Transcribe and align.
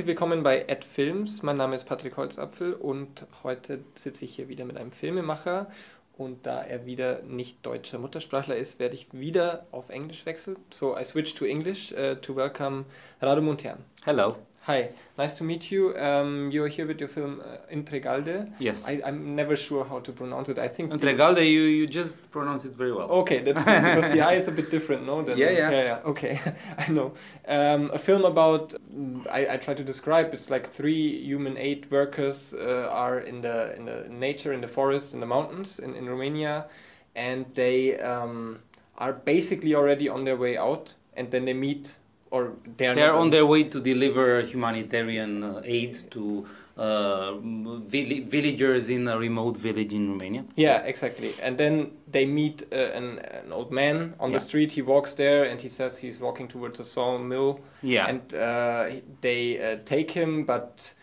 Herzlich 0.00 0.16
willkommen 0.16 0.42
bei 0.42 0.64
Ed 0.66 0.82
Films. 0.82 1.42
Mein 1.42 1.58
Name 1.58 1.76
ist 1.76 1.84
Patrick 1.84 2.16
Holzapfel 2.16 2.72
und 2.72 3.26
heute 3.44 3.84
sitze 3.96 4.24
ich 4.24 4.34
hier 4.34 4.48
wieder 4.48 4.64
mit 4.64 4.78
einem 4.78 4.92
Filmemacher. 4.92 5.70
Und 6.16 6.46
da 6.46 6.62
er 6.62 6.86
wieder 6.86 7.20
nicht 7.20 7.66
deutscher 7.66 7.98
Muttersprachler 7.98 8.56
ist, 8.56 8.78
werde 8.78 8.94
ich 8.94 9.08
wieder 9.12 9.66
auf 9.72 9.90
Englisch 9.90 10.24
wechseln. 10.24 10.56
So 10.72 10.96
I 10.98 11.04
switch 11.04 11.34
to 11.34 11.44
English 11.44 11.92
uh, 11.92 12.14
to 12.14 12.34
welcome 12.34 12.86
Rado 13.20 13.42
Montern. 13.42 13.84
Hello. 14.02 14.36
Hi, 14.70 14.90
nice 15.18 15.34
to 15.34 15.42
meet 15.42 15.72
you. 15.72 15.98
Um, 15.98 16.48
you're 16.52 16.68
here 16.68 16.86
with 16.86 17.00
your 17.00 17.08
film 17.08 17.40
uh, 17.40 17.74
Intregalde. 17.76 18.52
Yes. 18.60 18.86
I, 18.86 19.02
I'm 19.04 19.34
never 19.34 19.56
sure 19.56 19.84
how 19.84 19.98
to 19.98 20.12
pronounce 20.12 20.48
it. 20.48 20.60
I 20.60 20.68
think. 20.68 20.92
Intregalde, 20.92 21.44
you, 21.44 21.62
you 21.62 21.88
just 21.88 22.30
pronounce 22.30 22.64
it 22.64 22.74
very 22.74 22.92
well. 22.92 23.08
Okay, 23.22 23.40
that's 23.42 23.64
good, 23.64 23.82
because 23.94 24.12
the 24.12 24.20
I 24.20 24.34
is 24.34 24.46
a 24.46 24.52
bit 24.52 24.70
different, 24.70 25.04
no? 25.06 25.22
Than, 25.22 25.38
Yeah, 25.38 25.50
yeah. 25.50 25.70
yeah, 25.70 25.82
yeah. 25.90 26.10
Okay, 26.12 26.40
I 26.78 26.86
know. 26.92 27.08
Um, 27.48 27.90
a 27.92 27.98
film 27.98 28.24
about 28.24 28.72
I, 29.28 29.54
I 29.54 29.56
try 29.56 29.74
to 29.74 29.82
describe. 29.82 30.32
It's 30.32 30.50
like 30.50 30.68
three 30.68 31.20
human 31.30 31.56
aid 31.58 31.90
workers 31.90 32.54
uh, 32.54 32.88
are 33.04 33.18
in 33.30 33.40
the 33.40 33.74
in 33.76 33.86
the 33.86 34.06
nature, 34.08 34.52
in 34.52 34.60
the 34.60 34.72
forest, 34.78 35.14
in 35.14 35.20
the 35.20 35.30
mountains 35.36 35.80
in, 35.80 35.96
in 35.96 36.08
Romania, 36.08 36.66
and 37.16 37.44
they 37.54 37.98
um, 37.98 38.60
are 38.98 39.14
basically 39.14 39.74
already 39.74 40.08
on 40.08 40.24
their 40.24 40.36
way 40.36 40.56
out, 40.56 40.94
and 41.16 41.28
then 41.32 41.44
they 41.44 41.54
meet, 41.54 41.96
or 42.30 42.52
they're 42.76 42.94
They're 42.94 43.12
on 43.14 43.30
their 43.30 43.46
way 43.46 43.64
to 43.64 43.80
deliver 43.80 44.40
humanitarian 44.42 45.42
uh, 45.42 45.62
aid 45.64 45.96
to 46.12 46.46
uh, 46.76 47.34
vill- 47.36 48.24
villagers 48.24 48.88
in 48.88 49.08
a 49.08 49.18
remote 49.18 49.56
village 49.56 49.92
in 49.92 50.08
Romania. 50.12 50.44
Yeah, 50.56 50.78
exactly. 50.82 51.34
And 51.42 51.58
then 51.58 51.90
they 52.10 52.24
meet 52.24 52.62
uh, 52.72 52.76
an, 52.76 53.18
an 53.18 53.52
old 53.52 53.70
man 53.72 54.14
on 54.20 54.30
Yeah. 54.30 54.38
the 54.38 54.44
street. 54.44 54.72
He 54.72 54.82
walks 54.82 55.14
there 55.14 55.44
and 55.44 55.60
he 55.60 55.68
says 55.68 55.98
he's 55.98 56.20
walking 56.20 56.48
towards 56.48 56.80
a 56.80 56.84
sawmill. 56.84 57.60
Yeah. 57.82 58.06
And 58.06 58.34
uh, 58.34 59.00
they 59.20 59.60
uh, 59.60 59.78
take 59.84 60.10
him, 60.10 60.44
but 60.44 60.94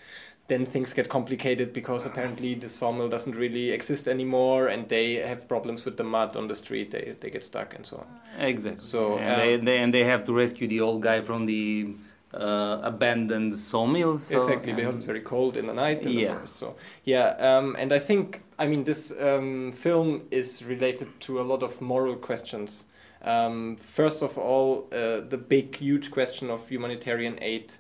then 0.48 0.66
things 0.66 0.94
get 0.94 1.10
complicated 1.10 1.74
because 1.74 2.06
apparently 2.06 2.56
the 2.56 2.70
sawmill 2.70 3.10
doesn't 3.10 3.36
really 3.36 3.72
exist 3.72 4.08
anymore 4.08 4.68
and 4.68 4.88
they 4.88 5.16
have 5.16 5.48
problems 5.48 5.84
with 5.84 5.98
the 5.98 6.04
mud 6.04 6.38
on 6.38 6.48
the 6.48 6.56
street. 6.56 6.92
They, 6.92 7.16
they 7.20 7.30
get 7.30 7.44
stuck 7.44 7.76
and 7.76 7.86
so 7.86 7.98
on. 7.98 8.42
Exactly. 8.42 8.88
So, 8.88 9.18
and, 9.18 9.30
um, 9.30 9.40
they, 9.40 9.58
they, 9.58 9.78
and 9.80 9.94
they 9.94 10.04
have 10.06 10.24
to 10.26 10.34
rescue 10.34 10.68
the 10.68 10.80
old 10.80 11.02
guy 11.02 11.22
from 11.22 11.46
the 11.46 11.96
uh, 12.34 12.80
abandoned 12.84 13.54
sawmill. 13.54 14.20
So, 14.20 14.38
exactly, 14.38 14.74
because 14.74 14.96
it's 14.96 15.06
very 15.06 15.22
cold 15.22 15.58
in 15.58 15.68
the 15.68 15.74
night 15.74 16.06
in 16.06 16.16
the 16.16 16.22
Yeah. 16.22 16.36
forest. 16.36 16.56
So 16.58 16.76
yeah, 17.04 17.36
um, 17.40 17.76
and 17.78 17.92
I 17.92 18.00
think 18.00 18.44
I 18.60 18.68
mean 18.68 18.84
this 18.84 19.12
um, 19.20 19.72
film 19.74 20.22
is 20.32 20.64
related 20.64 21.08
to 21.22 21.42
a 21.42 21.44
lot 21.44 21.64
of 21.64 21.82
moral 21.82 22.16
questions. 22.16 22.86
Um, 23.22 23.76
first 23.78 24.22
of 24.22 24.38
all, 24.38 24.88
uh, 24.92 25.22
the 25.30 25.38
big, 25.38 25.76
huge 25.76 26.12
question 26.12 26.50
of 26.50 26.68
humanitarian 26.70 27.38
aid. 27.42 27.74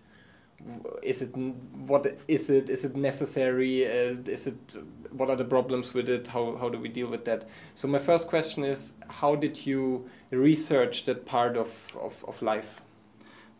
Is 1.03 1.21
it 1.21 1.35
what 1.35 2.17
is 2.27 2.49
it? 2.49 2.69
Is 2.69 2.83
it 2.83 2.95
necessary? 2.95 3.85
Uh, 3.85 4.15
is 4.25 4.47
it 4.47 4.57
what 5.11 5.29
are 5.29 5.35
the 5.35 5.45
problems 5.45 5.93
with 5.93 6.09
it? 6.09 6.27
How 6.27 6.57
how 6.57 6.67
do 6.67 6.79
we 6.79 6.89
deal 6.89 7.07
with 7.07 7.25
that? 7.25 7.47
So 7.75 7.87
my 7.87 7.99
first 7.99 8.27
question 8.27 8.63
is, 8.63 8.93
how 9.07 9.35
did 9.35 9.65
you 9.65 10.09
research 10.31 11.03
that 11.05 11.25
part 11.25 11.57
of 11.57 11.69
of, 12.01 12.25
of 12.27 12.41
life? 12.41 12.81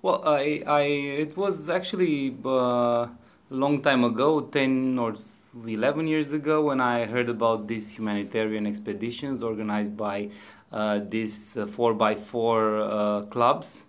Well, 0.01 0.23
I, 0.27 0.63
I 0.65 0.81
it 0.81 1.37
was 1.37 1.69
actually 1.69 2.35
uh, 2.43 2.49
a 2.49 3.09
long 3.49 3.81
time 3.81 4.03
ago, 4.03 4.41
ten 4.41 4.97
or 4.97 5.13
eleven 5.67 6.07
years 6.07 6.33
ago, 6.33 6.63
when 6.63 6.81
I 6.81 7.05
heard 7.05 7.29
about 7.29 7.67
these 7.67 7.89
humanitarian 7.89 8.65
expeditions 8.65 9.43
organized 9.43 9.95
by 9.95 10.31
uh, 10.71 10.99
these 11.07 11.57
uh, 11.57 11.67
four 11.67 11.93
by 11.93 12.15
four 12.15 12.81
uh, 12.81 13.21
clubs. 13.29 13.83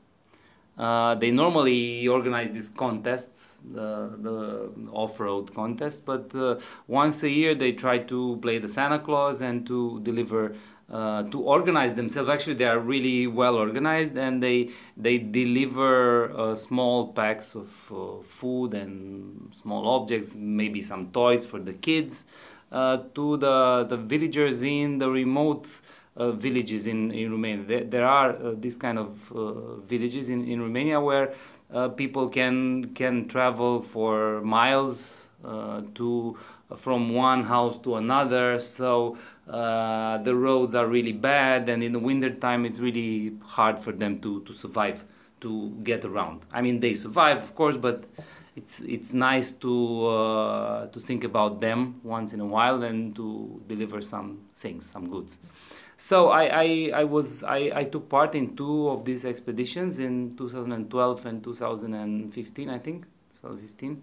Uh, 0.79 1.17
they 1.17 1.33
normally 1.33 2.07
organize 2.07 2.51
these 2.53 2.69
contests, 2.69 3.59
the, 3.73 4.71
off-road 4.93 5.53
contests, 5.53 6.01
but 6.01 6.33
uh, 6.37 6.57
once 6.87 7.25
a 7.25 7.29
year 7.29 7.53
they 7.53 7.73
try 7.73 7.99
to 7.99 8.39
play 8.43 8.59
the 8.59 8.69
Santa 8.69 9.01
Claus 9.01 9.41
and 9.41 9.67
to 9.67 9.99
deliver, 10.05 10.55
uh, 10.93 11.25
to 11.25 11.41
organize 11.41 11.95
themselves. 11.95 12.31
Actually, 12.31 12.55
they 12.55 12.65
are 12.65 12.79
really 12.79 13.27
well 13.27 13.57
organized, 13.57 14.17
and 14.17 14.41
they 14.41 14.71
they 14.97 15.19
deliver 15.19 16.31
uh, 16.31 16.55
small 16.55 17.13
packs 17.13 17.57
of 17.57 17.93
uh, 17.93 18.23
food 18.23 18.73
and 18.73 19.53
small 19.53 19.89
objects, 19.89 20.37
maybe 20.37 20.81
some 20.81 21.11
toys 21.11 21.45
for 21.45 21.59
the 21.59 21.73
kids, 21.73 22.25
to 22.71 23.37
the 23.37 23.85
the 23.89 23.97
villagers 23.97 24.63
in 24.63 24.99
the 24.99 25.11
remote 25.11 25.67
uh, 26.19 26.33
villages 26.33 26.87
in, 26.87 27.11
in 27.13 27.31
Romania. 27.31 27.65
There, 27.65 27.85
there 27.85 28.07
are 28.07 28.31
uh, 28.37 28.55
these 28.59 28.77
kind 28.77 28.99
of 28.99 29.33
uh, 29.33 29.77
villages 29.87 30.29
in, 30.29 30.47
in 30.47 30.61
Romania 30.61 31.01
where 31.01 31.33
uh, 31.73 31.89
people 31.89 32.29
can 32.29 32.93
can 32.95 33.29
travel 33.29 33.81
for 33.81 34.41
miles 34.43 35.29
uh, 35.45 35.83
to 35.95 36.37
from 36.77 37.15
one 37.15 37.45
house 37.45 37.79
to 37.79 37.97
another. 37.97 38.59
So 38.59 39.17
uh, 39.49 40.19
the 40.19 40.35
roads 40.35 40.75
are 40.75 40.87
really 40.87 41.13
bad, 41.13 41.69
and 41.69 41.83
in 41.83 41.93
the 41.93 41.99
winter 41.99 42.31
time 42.31 42.67
it's 42.67 42.79
really 42.79 43.33
hard 43.43 43.79
for 43.79 43.93
them 43.93 44.21
to, 44.21 44.43
to 44.43 44.53
survive, 44.53 45.05
to 45.41 45.71
get 45.83 46.05
around. 46.05 46.43
I 46.53 46.61
mean, 46.61 46.81
they 46.81 46.95
survive, 46.95 47.39
of 47.39 47.55
course, 47.55 47.77
but 47.77 48.05
it's 48.57 48.81
it's 48.81 49.13
nice 49.13 49.53
to 49.53 50.07
uh, 50.07 50.87
to 50.89 51.01
think 51.01 51.25
about 51.25 51.61
them 51.61 52.01
once 52.03 52.33
in 52.33 52.41
a 52.41 52.47
while 52.47 52.83
and 52.83 53.15
to 53.17 53.63
deliver 53.69 54.03
some 54.03 54.39
things, 54.55 54.85
some 54.85 55.09
goods. 55.09 55.39
So 56.01 56.29
I, 56.29 56.45
I, 56.45 56.91
I 56.95 57.05
was 57.05 57.43
I, 57.43 57.73
I 57.75 57.85
took 57.85 58.09
part 58.09 58.37
in 58.37 58.57
two 58.57 58.89
of 58.89 59.05
these 59.05 59.25
expeditions 59.25 59.99
in 59.99 60.37
2012 60.37 61.27
and 61.27 61.43
2015 61.43 62.71
I 62.71 62.79
think 62.79 63.05
2015 63.43 64.03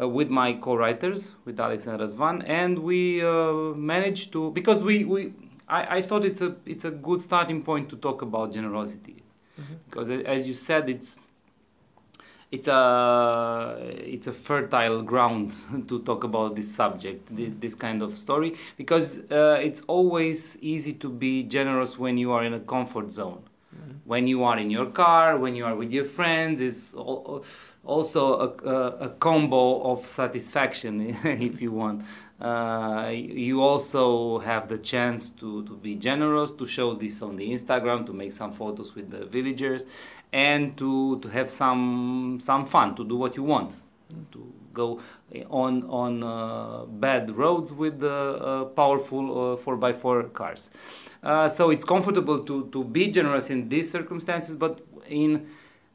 uh, 0.00 0.08
with 0.08 0.30
my 0.30 0.54
co-writers 0.54 1.32
with 1.44 1.60
Alex 1.60 1.86
and 1.86 2.00
Razvan 2.00 2.42
and 2.48 2.78
we 2.78 3.22
uh, 3.22 3.52
managed 3.74 4.32
to 4.32 4.50
because 4.52 4.82
we, 4.82 5.04
we 5.04 5.34
I, 5.68 5.98
I 5.98 6.02
thought 6.02 6.24
it's 6.24 6.40
a 6.40 6.56
it's 6.64 6.86
a 6.86 6.90
good 6.90 7.20
starting 7.20 7.62
point 7.62 7.90
to 7.90 7.96
talk 7.96 8.22
about 8.22 8.52
generosity. 8.52 9.22
Because 9.90 10.08
as 10.10 10.48
you 10.48 10.54
said 10.54 10.88
it's 10.88 11.16
it's 12.50 12.68
a 12.68 13.76
it's 13.80 14.26
a 14.28 14.32
fertile 14.32 15.02
ground 15.02 15.52
to 15.88 16.00
talk 16.02 16.24
about 16.24 16.54
this 16.54 16.72
subject 16.72 17.34
this, 17.34 17.50
this 17.58 17.74
kind 17.74 18.02
of 18.02 18.16
story 18.16 18.54
because 18.76 19.18
uh, 19.30 19.58
it's 19.60 19.82
always 19.88 20.56
easy 20.60 20.92
to 20.92 21.08
be 21.08 21.42
generous 21.42 21.98
when 21.98 22.16
you 22.16 22.32
are 22.32 22.44
in 22.44 22.54
a 22.54 22.60
comfort 22.60 23.10
zone. 23.10 23.42
When 24.04 24.26
you 24.26 24.44
are 24.44 24.58
in 24.58 24.70
your 24.70 24.86
car 24.86 25.36
when 25.36 25.54
you 25.56 25.66
are 25.66 25.74
with 25.74 25.92
your 25.92 26.04
friends 26.04 26.60
it's 26.60 26.94
also 26.94 28.22
a, 28.40 28.68
a, 28.68 28.76
a 29.06 29.08
combo 29.10 29.82
of 29.92 30.06
satisfaction 30.06 31.16
if 31.24 31.60
you 31.60 31.72
want. 31.72 32.02
Uh, 32.40 33.10
you 33.12 33.62
also 33.62 34.38
have 34.40 34.68
the 34.68 34.76
chance 34.76 35.30
to, 35.30 35.64
to 35.64 35.74
be 35.74 35.96
generous 35.96 36.50
to 36.50 36.66
show 36.66 36.92
this 36.92 37.22
on 37.22 37.34
the 37.34 37.50
instagram 37.50 38.04
to 38.04 38.12
make 38.12 38.30
some 38.30 38.52
photos 38.52 38.94
with 38.94 39.10
the 39.10 39.24
villagers 39.24 39.86
and 40.32 40.76
to, 40.76 41.18
to 41.20 41.28
have 41.28 41.50
some 41.50 42.38
some 42.40 42.66
fun 42.66 42.94
to 42.96 43.04
do 43.04 43.16
what 43.16 43.36
you 43.36 43.42
want. 43.42 43.74
To 44.32 44.52
go 44.72 45.00
on 45.50 45.82
on 45.84 46.22
uh, 46.22 46.84
bad 46.84 47.30
roads 47.36 47.72
with 47.72 47.98
the 48.00 48.12
uh, 48.12 48.64
powerful 48.64 49.54
uh, 49.54 49.56
4x4 49.56 50.32
cars. 50.32 50.70
Uh, 51.22 51.48
so 51.48 51.70
it's 51.70 51.84
comfortable 51.84 52.38
to, 52.40 52.68
to 52.72 52.84
be 52.84 53.08
generous 53.08 53.50
in 53.50 53.68
these 53.68 53.90
circumstances 53.90 54.54
but 54.54 54.80
in 55.08 55.46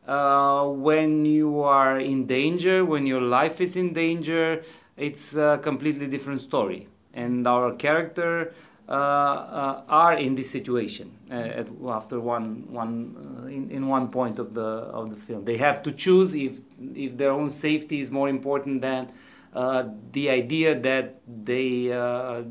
uh, 0.08 0.66
when 0.66 1.24
you 1.24 1.62
are 1.62 2.00
in 2.00 2.26
danger 2.26 2.84
when 2.84 3.06
your 3.06 3.22
life 3.22 3.62
is 3.62 3.76
in 3.78 3.94
danger 3.94 4.64
it's 4.98 5.36
a 5.36 5.60
completely 5.62 6.08
different 6.08 6.42
story. 6.42 6.88
And 7.14 7.46
our 7.48 7.74
character 7.74 8.34
uh, 8.42 8.50
uh, 8.50 8.71
are 8.96 10.14
in 10.14 10.36
this 10.36 10.50
situation 10.50 11.12
uh, 11.30 11.34
at, 11.34 11.68
after 11.88 12.20
one 12.20 12.66
one 12.72 13.16
uh, 13.44 13.48
in, 13.48 13.70
in 13.72 13.88
one 13.88 14.10
point 14.10 14.40
of 14.40 14.54
the 14.54 14.62
of 14.62 15.10
the 15.10 15.16
film. 15.16 15.46
They 15.46 15.58
have 15.58 15.84
to 15.84 15.92
choose 15.92 16.34
if 16.34 16.60
if 16.96 17.18
their 17.18 17.32
own 17.32 17.50
safety 17.50 18.00
is 18.00 18.12
more 18.12 18.30
important 18.30 18.82
than 18.82 19.12
uh, 19.54 19.86
the 20.12 20.30
idea 20.30 20.80
that 20.80 21.22
they 21.46 21.92
uh, 21.92 22.44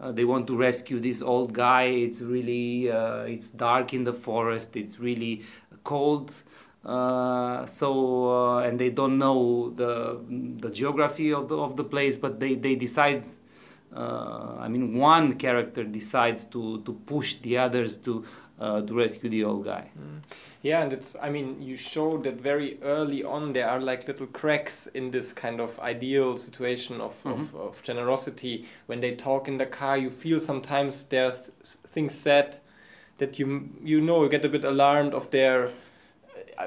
uh, 0.00 0.12
they 0.12 0.24
want 0.24 0.46
to 0.46 0.56
rescue 0.56 1.00
this 1.00 1.22
old 1.22 1.52
guy. 1.52 1.84
It's 1.84 2.20
really 2.20 2.90
uh, 2.90 3.22
it's 3.22 3.48
dark 3.48 3.92
in 3.92 4.04
the 4.04 4.12
forest. 4.12 4.76
It's 4.76 4.98
really 4.98 5.42
cold. 5.84 6.32
Uh, 6.84 7.66
so 7.66 8.30
uh, 8.30 8.58
and 8.60 8.78
they 8.78 8.90
don't 8.90 9.18
know 9.18 9.70
the 9.70 10.20
the 10.60 10.70
geography 10.70 11.32
of 11.32 11.48
the 11.48 11.56
of 11.56 11.76
the 11.76 11.84
place 11.84 12.16
but 12.16 12.38
they 12.38 12.54
they 12.54 12.76
decide 12.76 13.24
uh, 13.24 13.26
Uh, 13.94 14.56
I 14.58 14.68
mean, 14.68 14.96
one 14.98 15.34
character 15.34 15.82
decides 15.84 16.44
to, 16.46 16.82
to 16.82 16.92
push 16.92 17.36
the 17.36 17.58
others 17.58 17.96
to 17.98 18.24
uh, 18.60 18.80
to 18.82 18.94
rescue 18.94 19.30
the 19.30 19.44
old 19.44 19.64
guy. 19.64 19.88
Mm. 19.98 20.20
Yeah, 20.62 20.82
and 20.82 20.92
it's, 20.92 21.14
I 21.22 21.30
mean, 21.30 21.62
you 21.62 21.76
show 21.76 22.18
that 22.18 22.40
very 22.40 22.78
early 22.82 23.22
on 23.22 23.52
there 23.52 23.68
are 23.68 23.80
like 23.80 24.08
little 24.08 24.26
cracks 24.26 24.88
in 24.88 25.10
this 25.10 25.32
kind 25.32 25.60
of 25.60 25.78
ideal 25.78 26.36
situation 26.36 27.00
of, 27.00 27.14
of, 27.24 27.38
mm-hmm. 27.38 27.56
of 27.56 27.82
generosity. 27.84 28.66
When 28.86 29.00
they 29.00 29.14
talk 29.14 29.46
in 29.46 29.58
the 29.58 29.66
car, 29.66 29.96
you 29.96 30.10
feel 30.10 30.40
sometimes 30.40 31.04
there's 31.04 31.52
things 31.86 32.14
said 32.14 32.58
that 33.18 33.38
you, 33.38 33.68
you 33.82 34.00
know, 34.00 34.24
you 34.24 34.28
get 34.28 34.44
a 34.44 34.48
bit 34.48 34.64
alarmed 34.64 35.14
of 35.14 35.30
their 35.30 35.70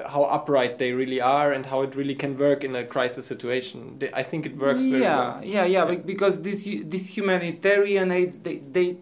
how 0.06 0.24
upright 0.24 0.78
they 0.78 0.92
really 0.92 1.20
are 1.20 1.52
and 1.52 1.66
how 1.66 1.82
it 1.82 1.94
really 1.94 2.14
can 2.14 2.36
work 2.36 2.64
in 2.64 2.74
a 2.76 2.84
crisis 2.84 3.26
situation. 3.26 3.98
They, 3.98 4.10
I 4.12 4.22
think 4.22 4.46
it 4.46 4.56
works 4.56 4.84
very 4.84 5.02
yeah, 5.02 5.16
well. 5.16 5.44
Yeah, 5.44 5.64
yeah, 5.64 5.90
yeah, 5.90 5.94
because 5.96 6.40
this 6.40 6.66
this 6.84 7.06
humanitarian 7.16 8.10
aids 8.10 8.38
they 8.38 8.58
they 8.58 8.96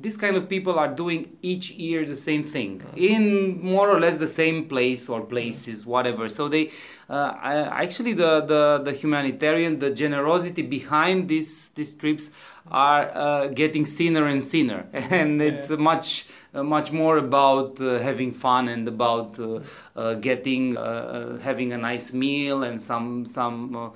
this 0.00 0.16
kind 0.16 0.36
of 0.36 0.48
people 0.48 0.78
are 0.78 0.88
doing 0.88 1.36
each 1.42 1.70
year 1.70 2.04
the 2.04 2.16
same 2.16 2.42
thing 2.42 2.80
mm-hmm. 2.80 2.98
in 2.98 3.62
more 3.62 3.88
or 3.88 3.98
less 3.98 4.18
the 4.18 4.26
same 4.26 4.68
place 4.68 5.08
or 5.08 5.20
places 5.22 5.86
whatever 5.86 6.28
so 6.28 6.48
they 6.48 6.70
uh, 7.08 7.32
actually 7.42 8.12
the, 8.12 8.40
the 8.42 8.82
the 8.84 8.92
humanitarian 8.92 9.78
the 9.78 9.90
generosity 9.90 10.62
behind 10.62 11.28
these 11.28 11.70
these 11.70 11.94
trips 11.94 12.30
are 12.70 13.10
uh, 13.14 13.46
getting 13.48 13.84
thinner 13.84 14.26
and 14.26 14.44
thinner 14.44 14.86
and 14.92 15.40
it's 15.40 15.70
yeah. 15.70 15.76
much 15.76 16.26
much 16.62 16.92
more 16.92 17.18
about 17.18 17.80
uh, 17.80 17.98
having 17.98 18.32
fun 18.32 18.68
and 18.68 18.88
about 18.88 19.38
uh, 19.38 19.60
uh, 19.96 20.14
getting 20.14 20.76
having 21.40 21.72
a 21.72 21.78
nice 21.78 22.12
meal 22.12 22.64
and 22.64 22.80
some 22.80 23.24
some 23.26 23.92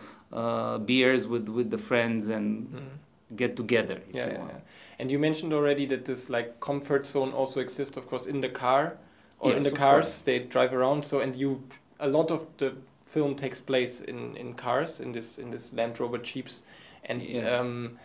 beers 0.87 1.27
with 1.27 1.49
with 1.49 1.71
the 1.71 1.79
friends 1.79 2.29
and 2.29 2.69
mm. 2.69 3.37
get 3.37 3.57
together 3.57 4.01
yeah, 4.12 4.27
yeah, 4.27 4.33
yeah, 4.33 4.61
and 4.99 5.11
you 5.11 5.19
mentioned 5.19 5.53
already 5.53 5.87
that 5.87 6.05
this 6.05 6.31
like 6.31 6.59
comfort 6.61 7.07
zone 7.07 7.33
also 7.33 7.61
exists 7.61 7.97
of 7.97 8.07
course 8.07 8.27
in 8.27 8.41
the 8.41 8.49
car 8.49 8.97
or 9.39 9.51
yes, 9.51 9.57
in 9.57 9.62
the 9.62 9.71
cars 9.71 10.07
course. 10.07 10.23
they 10.23 10.39
drive 10.39 10.73
around 10.73 11.05
so 11.05 11.21
and 11.21 11.37
you 11.37 11.62
a 12.01 12.09
lot 12.09 12.31
of 12.31 12.47
the 12.59 12.73
film 13.07 13.35
takes 13.35 13.61
place 13.61 14.01
in 14.03 14.37
in 14.37 14.55
cars 14.55 15.01
in 15.01 15.12
this 15.12 15.39
in 15.39 15.51
this 15.51 15.73
Land 15.73 15.99
Rover 15.99 16.19
Jeeps 16.19 16.62
and 17.05 17.23
yes. 17.23 17.53
um, 17.53 17.99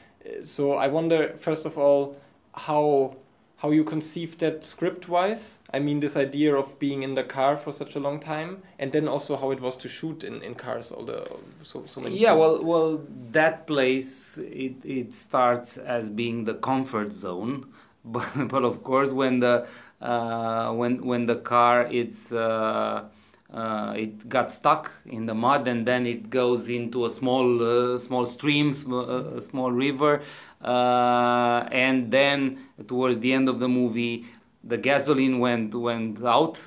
so 0.43 0.73
I 0.73 0.87
wonder 0.87 1.35
first 1.37 1.65
of 1.65 1.77
all 1.77 2.17
how 2.53 3.15
how 3.57 3.71
you 3.71 3.83
conceived 3.83 4.39
that 4.39 4.63
script 4.63 5.07
wise 5.07 5.59
i 5.73 5.79
mean 5.79 5.99
this 5.99 6.15
idea 6.17 6.53
of 6.55 6.77
being 6.79 7.03
in 7.03 7.13
the 7.15 7.23
car 7.23 7.55
for 7.57 7.71
such 7.71 7.95
a 7.95 7.99
long 7.99 8.19
time 8.19 8.61
and 8.79 8.91
then 8.91 9.07
also 9.07 9.35
how 9.37 9.51
it 9.51 9.61
was 9.61 9.75
to 9.75 9.87
shoot 9.87 10.23
in, 10.23 10.41
in 10.41 10.53
cars 10.53 10.91
all 10.91 11.03
the 11.05 11.27
so, 11.63 11.83
so 11.85 12.01
many 12.01 12.17
yeah 12.17 12.33
well 12.33 12.63
well 12.63 13.01
that 13.31 13.65
place 13.67 14.37
it, 14.37 14.75
it 14.83 15.13
starts 15.13 15.77
as 15.77 16.09
being 16.09 16.43
the 16.45 16.55
comfort 16.55 17.11
zone. 17.11 17.65
But, 18.07 18.49
but 18.49 18.63
of 18.63 18.83
course 18.83 19.13
when 19.13 19.39
the 19.39 19.65
uh, 19.99 20.71
when 20.73 21.03
when 21.03 21.25
the 21.25 21.37
car 21.37 21.87
it's 21.89 22.31
uh, 22.31 23.05
uh, 23.51 23.93
it 23.97 24.29
got 24.29 24.51
stuck 24.51 24.91
in 25.07 25.25
the 25.25 25.33
mud 25.33 25.67
and 25.67 25.87
then 25.87 26.05
it 26.05 26.29
goes 26.29 26.69
into 26.69 27.05
a 27.05 27.09
small 27.09 27.47
uh, 27.63 27.97
small 27.97 28.27
stream 28.27 28.73
sm- 28.73 28.93
uh, 28.93 29.39
small 29.39 29.71
river 29.71 30.21
uh, 30.65 31.67
and 31.71 32.11
then 32.11 32.57
towards 32.87 33.19
the 33.19 33.31
end 33.31 33.47
of 33.47 33.59
the 33.59 33.67
movie 33.67 34.25
the 34.63 34.77
gasoline 34.77 35.39
went 35.39 35.73
went 35.75 36.23
out 36.25 36.59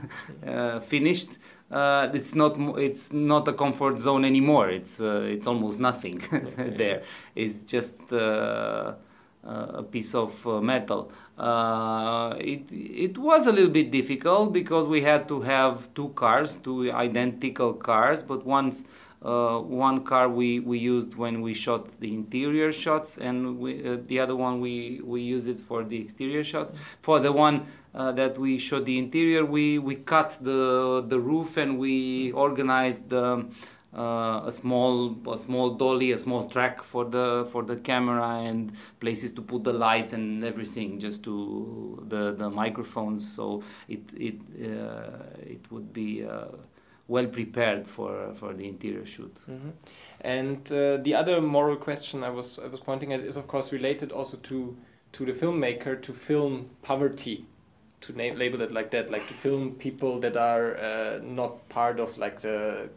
uh, 0.46 0.80
finished 0.80 1.30
uh, 1.70 2.08
it's 2.14 2.34
not 2.34 2.56
it's 2.78 3.12
not 3.12 3.46
a 3.48 3.52
comfort 3.52 3.98
zone 3.98 4.24
anymore 4.24 4.70
it's 4.70 5.00
it's 5.00 5.46
almost 5.46 5.80
nothing 5.80 6.22
there 6.56 7.02
it's 7.34 7.64
just 7.64 8.00
a 9.44 9.82
piece 9.82 10.14
of 10.14 10.46
uh, 10.46 10.60
metal. 10.60 11.10
Uh, 11.38 12.34
it 12.38 12.70
it 12.70 13.16
was 13.16 13.46
a 13.46 13.52
little 13.52 13.70
bit 13.70 13.90
difficult 13.90 14.52
because 14.52 14.86
we 14.86 15.00
had 15.00 15.26
to 15.28 15.40
have 15.40 15.92
two 15.94 16.10
cars, 16.10 16.56
two 16.56 16.92
identical 16.92 17.72
cars, 17.72 18.22
but 18.22 18.44
once. 18.44 18.84
Uh, 19.22 19.58
one 19.58 20.02
car 20.02 20.30
we, 20.30 20.60
we 20.60 20.78
used 20.78 21.14
when 21.14 21.42
we 21.42 21.52
shot 21.52 22.00
the 22.00 22.14
interior 22.14 22.72
shots, 22.72 23.18
and 23.18 23.58
we, 23.58 23.86
uh, 23.86 23.98
the 24.06 24.18
other 24.18 24.34
one 24.34 24.60
we, 24.60 25.00
we 25.04 25.20
used 25.20 25.46
it 25.46 25.60
for 25.60 25.84
the 25.84 26.00
exterior 26.00 26.42
shot. 26.42 26.74
For 27.02 27.20
the 27.20 27.30
one 27.30 27.66
uh, 27.94 28.12
that 28.12 28.38
we 28.38 28.56
shot 28.56 28.86
the 28.86 28.96
interior, 28.96 29.44
we, 29.44 29.78
we 29.78 29.96
cut 29.96 30.38
the 30.40 31.04
the 31.06 31.20
roof 31.20 31.58
and 31.58 31.78
we 31.78 32.32
organized 32.32 33.12
uh, 33.12 33.42
a 33.92 34.50
small 34.50 35.16
a 35.30 35.36
small 35.36 35.74
dolly, 35.74 36.12
a 36.12 36.16
small 36.16 36.48
track 36.48 36.82
for 36.82 37.04
the 37.04 37.46
for 37.52 37.62
the 37.62 37.76
camera, 37.76 38.38
and 38.38 38.72
places 39.00 39.32
to 39.32 39.42
put 39.42 39.64
the 39.64 39.72
lights 39.72 40.14
and 40.14 40.44
everything, 40.44 40.98
just 40.98 41.22
to 41.24 42.02
the 42.08 42.32
the 42.32 42.48
microphones, 42.48 43.30
so 43.30 43.62
it 43.86 44.00
it 44.16 44.36
uh, 44.64 45.26
it 45.42 45.70
would 45.70 45.92
be. 45.92 46.24
Well 47.10 47.26
prepared 47.26 47.88
for 47.88 48.12
for 48.34 48.54
the 48.54 48.66
interior 48.68 49.04
shoot. 49.04 49.34
Mm-hmm. 49.50 49.70
And 50.20 50.60
uh, 50.72 50.98
the 51.06 51.14
other 51.20 51.40
moral 51.40 51.76
question 51.76 52.22
I 52.22 52.30
was 52.30 52.58
I 52.58 52.68
was 52.68 52.80
pointing 52.80 53.12
at 53.12 53.20
is 53.20 53.36
of 53.36 53.46
course 53.46 53.72
related 53.72 54.12
also 54.12 54.36
to 54.36 54.76
to 55.12 55.24
the 55.24 55.32
filmmaker 55.32 56.00
to 56.02 56.12
film 56.12 56.70
poverty 56.82 57.46
to 58.02 58.12
name, 58.16 58.38
label 58.38 58.62
it 58.62 58.72
like 58.72 58.90
that, 58.90 59.10
like 59.10 59.26
to 59.28 59.34
film 59.34 59.74
people 59.74 60.20
that 60.20 60.36
are 60.36 60.76
uh, 60.78 61.20
not 61.22 61.68
part 61.68 62.00
of 62.00 62.16
like 62.16 62.40
the 62.40 62.88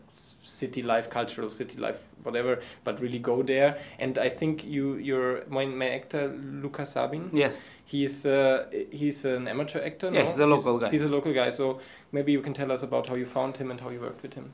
city 0.44 0.82
life, 0.82 1.10
cultural 1.10 1.50
city 1.50 1.78
life, 1.78 2.00
whatever, 2.24 2.62
but 2.84 3.00
really 3.02 3.20
go 3.20 3.44
there. 3.44 3.78
And 4.00 4.18
I 4.18 4.30
think 4.30 4.64
you, 4.64 4.96
your 4.96 5.44
main 5.48 5.82
actor, 5.82 6.28
Luca 6.62 6.86
Sabin. 6.86 7.30
Yes. 7.34 7.54
He's 7.86 8.26
uh, 8.26 8.68
he's 8.92 9.26
an 9.26 9.48
amateur 9.48 9.82
actor. 9.82 10.10
Yeah, 10.12 10.24
no? 10.24 10.30
he's 10.30 10.40
a 10.40 10.48
local 10.48 10.74
he's, 10.74 10.82
guy. 10.82 10.92
He's 10.92 11.02
a 11.04 11.10
local 11.10 11.34
guy. 11.34 11.50
So 11.52 11.80
maybe 12.12 12.32
you 12.32 12.42
can 12.42 12.54
tell 12.54 12.72
us 12.72 12.84
about 12.84 13.08
how 13.08 13.16
you 13.16 13.26
found 13.26 13.58
him 13.58 13.72
and 13.72 13.80
how 13.80 13.90
you 13.90 14.00
worked 14.00 14.24
with 14.24 14.34
him. 14.34 14.54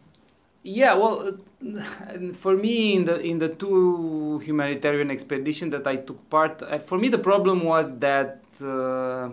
Yeah, 0.64 0.94
well, 0.96 1.38
uh, 1.66 2.34
for 2.34 2.58
me 2.58 2.96
in 2.96 3.06
the 3.06 3.20
in 3.20 3.40
the 3.40 3.50
two 3.50 4.40
humanitarian 4.40 5.10
expedition 5.10 5.70
that 5.70 5.88
I 5.88 5.98
took 5.98 6.30
part, 6.30 6.62
uh, 6.62 6.80
for 6.80 6.98
me 6.98 7.08
the 7.08 7.18
problem 7.18 7.64
was 7.64 7.98
that 8.00 8.42
uh, 8.62 9.30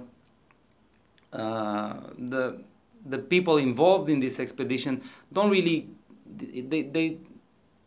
uh, 1.32 2.00
the 2.18 2.62
the 3.06 3.18
people 3.18 3.56
involved 3.56 4.08
in 4.08 4.20
this 4.20 4.38
expedition 4.38 5.02
don't 5.32 5.50
really 5.50 5.88
they 6.36 6.82
they 6.82 7.18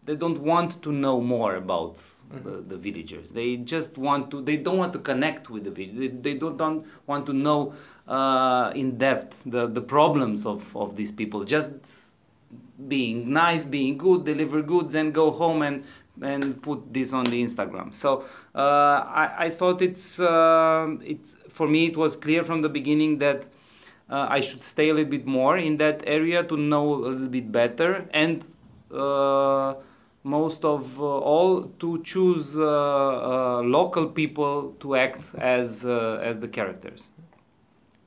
they 0.09 0.15
don't 0.15 0.39
want 0.39 0.81
to 0.81 0.91
know 0.91 1.21
more 1.21 1.53
about 1.55 1.93
mm-hmm. 1.93 2.43
the, 2.43 2.61
the 2.61 2.77
villagers. 2.77 3.29
They 3.29 3.57
just 3.57 3.95
want 3.95 4.31
to 4.31 4.41
they 4.41 4.57
don't 4.57 4.79
want 4.79 4.91
to 4.93 4.99
connect 4.99 5.51
with 5.51 5.65
the 5.65 5.69
villagers 5.69 5.99
they, 5.99 6.07
they 6.07 6.33
don't, 6.33 6.57
don't 6.57 6.83
want 7.05 7.27
to 7.27 7.33
know 7.33 7.75
uh, 8.07 8.71
in 8.73 8.97
depth 8.97 9.43
the, 9.45 9.67
the 9.67 9.81
problems 9.81 10.47
of, 10.47 10.75
of 10.75 10.95
these 10.95 11.11
people. 11.11 11.43
Just 11.43 11.73
being 12.87 13.31
nice 13.31 13.65
being 13.65 13.99
good 13.99 14.25
deliver 14.25 14.63
goods 14.63 14.95
and 14.95 15.13
go 15.13 15.29
home 15.29 15.61
and 15.61 15.83
and 16.23 16.59
put 16.63 16.91
this 16.91 17.13
on 17.13 17.25
the 17.25 17.43
instagram. 17.43 17.93
So 17.93 18.25
uh, 18.55 19.03
I, 19.23 19.45
I 19.45 19.49
thought 19.51 19.83
it's 19.83 20.19
uh, 20.19 20.87
it's 21.03 21.35
for 21.49 21.67
me 21.67 21.85
it 21.85 21.95
was 21.95 22.17
clear 22.17 22.43
from 22.43 22.63
the 22.63 22.69
beginning 22.69 23.19
that 23.19 23.45
uh, 24.09 24.25
I 24.27 24.39
should 24.39 24.63
stay 24.63 24.89
a 24.89 24.93
little 24.95 25.11
bit 25.11 25.27
more 25.27 25.59
in 25.59 25.77
that 25.77 26.01
area 26.07 26.43
to 26.43 26.57
know 26.57 26.95
a 26.95 27.09
little 27.09 27.27
bit 27.27 27.51
better 27.51 28.09
and 28.11 28.43
uh, 28.91 29.75
most 30.23 30.65
of 30.65 30.99
uh, 30.99 31.03
all 31.03 31.63
to 31.79 32.01
choose 32.03 32.57
uh, 32.57 32.63
uh, 32.63 33.61
local 33.61 34.07
people 34.07 34.75
to 34.79 34.95
act 34.95 35.23
as 35.37 35.85
uh, 35.85 36.19
as 36.21 36.39
the 36.39 36.47
characters 36.47 37.09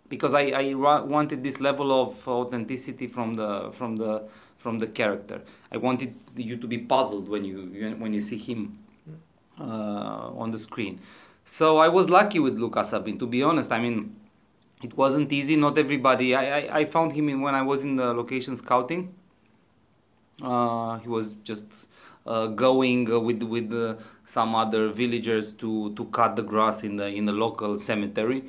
because 0.08 0.34
I, 0.34 0.42
I 0.50 0.74
wanted 0.74 1.42
this 1.42 1.58
level 1.58 1.90
of 2.02 2.28
authenticity 2.28 3.06
from 3.06 3.34
the 3.34 3.70
from 3.72 3.96
the 3.96 4.28
from 4.58 4.78
the 4.78 4.86
character. 4.86 5.40
I 5.72 5.78
wanted 5.78 6.14
you 6.36 6.56
to 6.56 6.66
be 6.66 6.78
puzzled 6.78 7.28
when 7.28 7.44
you 7.44 7.94
when 7.98 8.12
you 8.12 8.20
see 8.20 8.36
him 8.36 8.78
on 9.58 10.50
the 10.50 10.58
screen. 10.58 11.00
So 11.44 11.78
I 11.78 11.88
was 11.88 12.10
lucky 12.10 12.38
with 12.38 12.58
Luca 12.58 12.84
Sabin. 12.84 13.18
To 13.18 13.26
be 13.26 13.42
honest, 13.42 13.72
I 13.72 13.80
mean 13.80 14.14
it 14.82 14.96
wasn't 14.96 15.32
easy. 15.32 15.56
Not 15.56 15.78
everybody. 15.78 16.34
I, 16.34 16.58
I, 16.58 16.78
I 16.80 16.84
found 16.84 17.12
him 17.12 17.28
in, 17.28 17.40
when 17.40 17.54
I 17.54 17.62
was 17.62 17.82
in 17.82 17.96
the 17.96 18.12
location 18.12 18.56
scouting. 18.56 19.14
Uh, 20.42 20.98
he 20.98 21.08
was 21.08 21.34
just 21.44 21.66
uh, 21.66 21.86
going 22.24 23.10
uh, 23.12 23.18
with 23.18 23.42
with 23.42 23.72
uh, 23.72 23.96
some 24.24 24.54
other 24.54 24.88
villagers 24.88 25.52
to, 25.54 25.92
to 25.94 26.04
cut 26.06 26.36
the 26.36 26.42
grass 26.42 26.82
in 26.84 26.96
the 26.96 27.06
in 27.06 27.26
the 27.26 27.32
local 27.32 27.78
cemetery. 27.78 28.44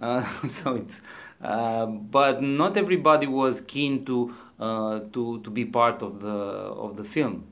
Uh, 0.00 0.22
so 0.46 0.76
it's 0.76 1.00
uh, 1.42 1.86
but 1.86 2.42
not 2.42 2.76
everybody 2.76 3.26
was 3.26 3.60
keen 3.60 4.04
to 4.04 4.34
to 4.58 5.40
to 5.42 5.50
be 5.50 5.64
part 5.64 6.02
of 6.02 6.20
the 6.20 6.28
of 6.28 6.96
the 6.96 7.04
film. 7.04 7.46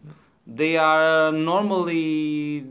They 0.47 0.77
are 0.77 1.33
normally 1.33 2.65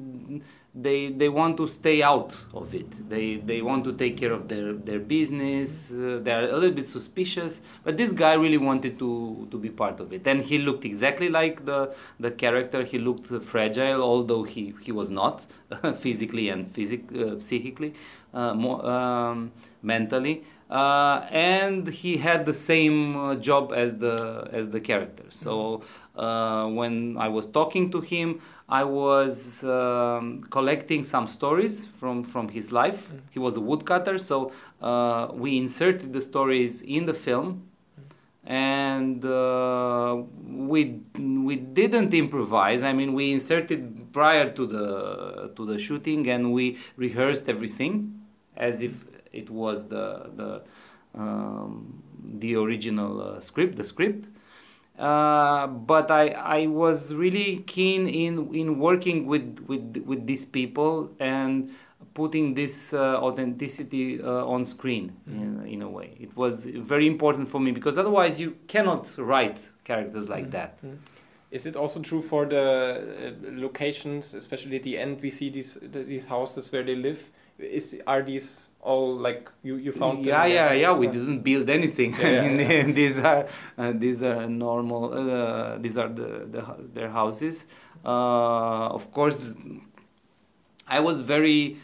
they 0.75 1.08
they 1.08 1.29
want 1.29 1.55
to 1.58 1.67
stay 1.67 2.03
out 2.03 2.36
of 2.53 2.75
it. 2.75 3.10
They 3.10 3.38
they 3.38 3.62
want 3.62 3.86
to 3.86 3.94
take 3.94 4.17
care 4.17 4.34
of 4.34 4.50
their 4.50 4.74
their 4.74 5.00
business. 5.00 5.91
Uh, 5.91 6.20
they 6.22 6.32
are 6.32 6.50
a 6.50 6.53
little 6.58 6.72
bit 6.75 6.88
suspicious, 6.88 7.62
but 7.86 7.96
this 7.96 8.12
guy 8.12 8.34
really 8.34 8.58
wanted 8.58 9.00
to 9.00 9.48
to 9.51 9.58
be 9.58 9.70
part 9.70 10.01
of 10.01 10.12
it, 10.12 10.27
and 10.27 10.41
he 10.41 10.58
looked 10.58 10.84
exactly 10.84 11.29
like 11.29 11.65
the 11.65 11.94
the 12.20 12.29
character. 12.29 12.84
He 12.84 13.00
looked 13.00 13.27
fragile, 13.44 14.03
although 14.03 14.44
he 14.44 14.74
he 14.82 14.91
was 14.91 15.10
not 15.10 15.46
physically 15.98 16.50
and 16.50 16.70
physic 16.74 17.03
uh, 17.15 17.39
psychically, 17.39 17.94
uh, 18.34 18.53
more 18.53 18.86
um, 18.86 19.51
mentally. 19.82 20.44
Uh, 20.70 21.27
and 21.29 21.88
he 21.88 22.17
had 22.17 22.46
the 22.46 22.53
same 22.53 23.15
uh, 23.15 23.36
job 23.36 23.72
as 23.74 23.98
the 23.98 24.50
as 24.51 24.70
the 24.70 24.82
character. 24.82 25.24
So 25.29 25.84
uh, 26.15 26.67
when 26.67 27.17
I 27.17 27.27
was 27.27 27.46
talking 27.46 27.91
to 27.91 28.01
him, 28.01 28.41
I 28.68 28.84
was 28.84 29.64
um, 29.64 30.42
collecting 30.50 31.04
some 31.04 31.28
stories 31.28 31.86
from, 31.86 32.24
from 32.24 32.50
his 32.50 32.72
life. 32.72 33.10
Mm. 33.10 33.20
He 33.32 33.40
was 33.40 33.58
a 33.58 33.62
woodcutter, 33.62 34.18
so 34.18 34.52
uh, 34.82 35.28
we 35.34 35.58
inserted 35.58 36.14
the 36.14 36.22
stories 36.22 36.82
in 36.82 37.06
the 37.06 37.14
film. 37.14 37.70
and 38.46 39.26
uh, 39.26 40.22
we 40.70 41.02
we 41.18 41.56
didn't 41.56 42.14
improvise. 42.14 42.84
I 42.84 42.94
mean, 42.94 43.14
we 43.14 43.32
inserted 43.32 44.14
prior 44.14 44.52
to 44.52 44.66
the 44.68 45.52
to 45.56 45.66
the 45.66 45.80
shooting, 45.80 46.28
and 46.30 46.54
we 46.54 46.78
rehearsed 46.96 47.50
everything 47.50 48.22
as 48.56 48.82
if 48.84 49.06
it 49.34 49.50
was 49.50 49.88
the 49.88 50.30
the 50.36 50.62
um, 51.16 52.04
the 52.40 52.56
original 52.56 53.22
uh, 53.22 53.40
script, 53.40 53.78
the 53.78 53.84
script. 53.84 54.28
Uh, 54.98 55.68
but 55.68 56.10
I, 56.10 56.30
I 56.30 56.68
was 56.68 57.14
really 57.14 57.58
keen 57.68 58.08
in, 58.08 58.54
in 58.56 58.80
working 58.80 59.25
with, 59.25 59.60
with, 59.68 59.98
with 60.06 60.25
these 60.25 60.46
people 60.46 61.12
and 61.20 61.70
putting 62.14 62.54
this 62.54 62.94
uh, 62.94 63.18
authenticity 63.22 64.22
uh, 64.22 64.46
on 64.46 64.64
screen 64.64 65.14
mm-hmm. 65.30 65.42
in, 65.42 65.68
in, 65.68 65.82
a 65.82 65.90
way. 65.90 66.16
It 66.20 66.36
was 66.38 66.66
very 66.66 67.08
important 67.08 67.50
for 67.50 67.60
me 67.60 67.72
because 67.72 67.98
otherwise 67.98 68.40
you 68.40 68.56
cannot 68.68 69.14
write 69.18 69.60
characters 69.84 70.30
like 70.30 70.44
mm-hmm. 70.44 70.52
that. 70.52 70.78
Mm-hmm. 70.78 70.96
Is 71.52 71.66
it 71.66 71.75
also 71.75 72.02
true 72.02 72.22
for 72.22 72.46
the 72.46 73.36
uh, 73.38 73.50
locations, 73.52 74.34
especially 74.34 74.78
at 74.78 74.84
the 74.84 74.98
end? 74.98 75.22
We 75.22 75.30
see 75.30 75.50
these 75.50 75.78
these 75.82 76.25
houses 76.25 76.72
where 76.72 76.84
they 76.84 76.96
live. 76.96 77.30
Is 77.60 78.02
are 78.08 78.22
these 78.22 78.66
all 78.86 79.18
like 79.18 79.50
you, 79.63 79.75
you 79.77 79.92
found 79.92 80.25
yeah 80.25 80.46
yeah 80.46 80.72
yeah 80.72 80.94
we 80.94 81.08
didn't 81.08 81.39
build 81.39 81.70
anything 81.70 82.13
yeah, 82.13 82.27
i 82.27 82.48
mean 82.48 82.60
yeah. 82.60 82.84
these 83.00 83.18
are 83.20 83.48
uh, 83.77 83.92
these 83.96 84.22
are 84.24 84.48
normal 84.48 85.04
uh, 85.13 85.77
these 85.80 85.98
are 85.98 86.10
the, 86.10 86.30
the 86.54 86.62
their 86.94 87.10
houses 87.10 87.65
uh, 88.06 88.98
of 88.98 89.12
course 89.12 89.54
i 90.88 91.00
was 91.00 91.20
very 91.20 91.77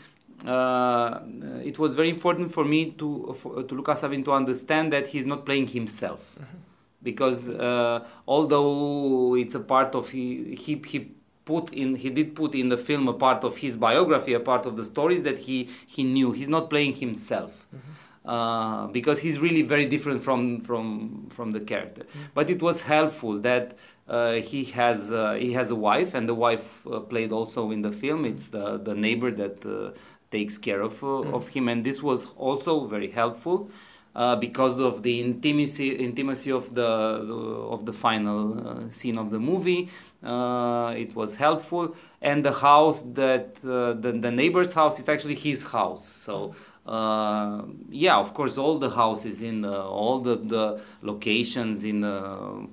uh, 0.46 1.20
it 1.63 1.77
was 1.77 1.96
very 1.96 2.10
important 2.10 2.51
for 2.51 2.65
me 2.65 2.91
to 2.91 3.36
for, 3.39 3.63
to 3.63 3.75
Luca 3.75 3.96
Sabin 3.96 4.24
to 4.24 4.31
understand 4.34 4.91
that 4.93 5.08
he's 5.08 5.25
not 5.25 5.46
playing 5.46 5.67
himself 5.67 6.36
mm-hmm. 6.36 6.58
because 7.03 7.50
uh, 7.50 8.03
although 8.27 9.36
it's 9.36 9.55
a 9.55 9.60
part 9.60 9.93
of 9.93 10.10
he 10.10 10.55
he, 10.55 10.81
he 10.86 11.12
put 11.45 11.74
in 11.74 11.95
he 11.95 12.10
did 12.10 12.36
put 12.36 12.53
in 12.55 12.69
the 12.69 12.77
film 12.77 13.07
a 13.07 13.13
part 13.13 13.43
of 13.43 13.57
his 13.57 13.77
biography 13.77 14.33
a 14.33 14.39
part 14.39 14.65
of 14.65 14.77
the 14.77 14.86
stories 14.86 15.24
that 15.24 15.39
he 15.39 15.69
he 15.88 16.03
knew 16.03 16.31
he's 16.31 16.50
not 16.50 16.69
playing 16.69 16.93
himself 16.93 17.51
mm-hmm. 17.75 18.29
uh, 18.29 18.88
because 18.88 19.19
he's 19.19 19.39
really 19.39 19.62
very 19.62 19.86
different 19.86 20.21
from 20.21 20.62
from 20.62 21.27
from 21.29 21.51
the 21.51 21.60
character 21.60 22.03
mm-hmm. 22.03 22.21
but 22.33 22.50
it 22.50 22.62
was 22.62 22.81
helpful 22.83 23.39
that 23.39 23.77
uh, 24.07 24.33
he 24.33 24.63
has 24.65 25.12
uh, 25.12 25.33
he 25.33 25.53
has 25.53 25.71
a 25.71 25.75
wife 25.75 26.13
and 26.13 26.29
the 26.29 26.36
wife 26.36 26.86
uh, 26.88 27.00
played 27.00 27.31
also 27.31 27.71
in 27.71 27.81
the 27.81 27.91
film 27.91 28.25
it's 28.25 28.50
the 28.50 28.77
the 28.77 28.93
neighbor 28.93 29.31
that 29.31 29.65
uh, 29.65 29.91
takes 30.29 30.57
care 30.57 30.81
of 30.81 31.00
mm-hmm. 31.00 31.33
of 31.33 31.48
him 31.48 31.67
and 31.69 31.83
this 31.83 32.03
was 32.03 32.27
also 32.36 32.86
very 32.86 33.10
helpful 33.10 33.69
uh, 34.15 34.36
because 34.36 34.80
of 34.80 35.03
the 35.03 35.22
intimacy 35.22 35.96
intimacy 35.96 36.51
of 36.51 36.75
the, 36.75 36.84
of 36.84 37.86
the 37.86 37.94
final 37.94 38.68
uh, 38.68 38.89
scene 38.89 39.18
of 39.18 39.32
the 39.32 39.39
movie. 39.39 39.89
Uh, 40.22 40.94
it 40.98 41.15
was 41.15 41.36
helpful, 41.36 41.96
and 42.22 42.46
the 42.46 42.51
house 42.51 43.01
that 43.13 43.56
uh, 43.63 43.94
the 43.94 44.12
the 44.20 44.30
neighbor's 44.30 44.74
house 44.74 45.00
is 45.00 45.08
actually 45.10 45.36
his 45.36 45.63
house. 45.63 46.08
So. 46.08 46.56
Uh, 46.84 47.62
yeah, 47.91 48.18
of 48.18 48.34
course, 48.34 48.58
all 48.58 48.80
the 48.80 48.89
houses 48.89 49.44
in 49.44 49.63
all 49.63 50.20
the, 50.20 50.36
the 50.36 50.82
locations 51.03 51.84
in 51.84 52.01
the 52.01 52.68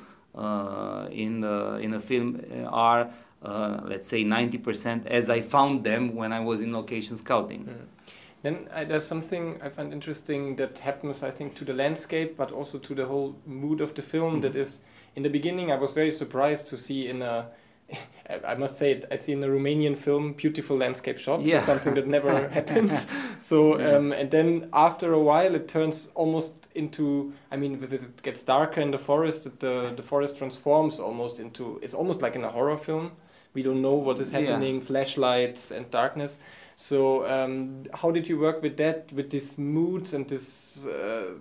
in 1.12 1.40
the 1.42 1.78
in 1.82 1.90
the 1.90 2.00
film 2.00 2.40
are 2.70 3.10
let's 3.42 4.08
say 4.08 4.24
90% 4.24 5.06
as 5.06 5.28
I 5.28 5.42
found 5.42 5.84
them 5.84 6.14
when 6.14 6.32
I 6.32 6.40
was 6.40 6.62
in 6.62 6.72
location 6.72 7.18
scouting. 7.18 7.64
Mm. 7.64 7.97
Then 8.42 8.68
uh, 8.72 8.84
there's 8.84 9.04
something 9.04 9.60
I 9.62 9.68
find 9.68 9.92
interesting 9.92 10.56
that 10.56 10.78
happens, 10.78 11.22
I 11.22 11.30
think, 11.30 11.54
to 11.56 11.64
the 11.64 11.72
landscape, 11.72 12.36
but 12.36 12.52
also 12.52 12.78
to 12.78 12.94
the 12.94 13.04
whole 13.04 13.34
mood 13.46 13.80
of 13.80 13.94
the 13.94 14.02
film. 14.02 14.34
Mm 14.34 14.40
-hmm. 14.40 14.42
That 14.42 14.54
is, 14.54 14.80
in 15.14 15.22
the 15.22 15.30
beginning, 15.30 15.70
I 15.70 15.78
was 15.78 15.92
very 15.92 16.10
surprised 16.10 16.68
to 16.68 16.76
see 16.76 17.08
in 17.08 17.22
a, 17.22 17.46
I 18.52 18.54
must 18.54 18.76
say 18.76 18.92
it, 18.92 19.04
I 19.10 19.16
see 19.16 19.32
in 19.32 19.44
a 19.44 19.48
Romanian 19.48 19.96
film 19.96 20.34
beautiful 20.34 20.76
landscape 20.76 21.18
shots. 21.18 21.46
Yeah. 21.46 21.64
something 21.64 21.94
that 21.94 22.06
never 22.06 22.48
happens. 22.54 23.06
So, 23.38 23.78
yeah. 23.78 23.96
um, 23.96 24.12
and 24.12 24.30
then 24.30 24.68
after 24.72 25.12
a 25.12 25.22
while, 25.22 25.54
it 25.54 25.68
turns 25.68 26.08
almost 26.14 26.52
into, 26.74 27.32
I 27.50 27.56
mean, 27.56 27.82
if 27.82 27.92
it 27.92 28.22
gets 28.22 28.42
darker 28.42 28.82
in 28.82 28.90
the 28.90 28.98
forest, 28.98 29.44
the, 29.58 29.92
the 29.96 30.02
forest 30.02 30.36
transforms 30.36 31.00
almost 31.00 31.40
into, 31.40 31.78
it's 31.82 31.94
almost 31.94 32.20
like 32.20 32.36
in 32.38 32.44
a 32.44 32.50
horror 32.50 32.76
film. 32.76 33.12
We 33.54 33.62
don't 33.62 33.80
know 33.80 33.94
what 33.94 34.20
is 34.20 34.30
happening, 34.30 34.74
yeah. 34.76 34.86
flashlights 34.86 35.70
and 35.70 35.90
darkness. 35.90 36.38
So 36.80 37.26
um, 37.26 37.86
how 37.92 38.12
did 38.12 38.28
you 38.28 38.38
work 38.38 38.62
with 38.62 38.76
that, 38.76 39.12
with 39.12 39.30
these 39.30 39.58
moods 39.58 40.14
and 40.14 40.28
these 40.28 40.86
uh, 40.86 41.32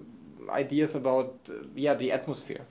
ideas 0.49 0.95
about 0.95 1.35
uh, 1.47 1.53
yeah 1.75 1.93
the 1.93 2.11
atmosphere? 2.11 2.65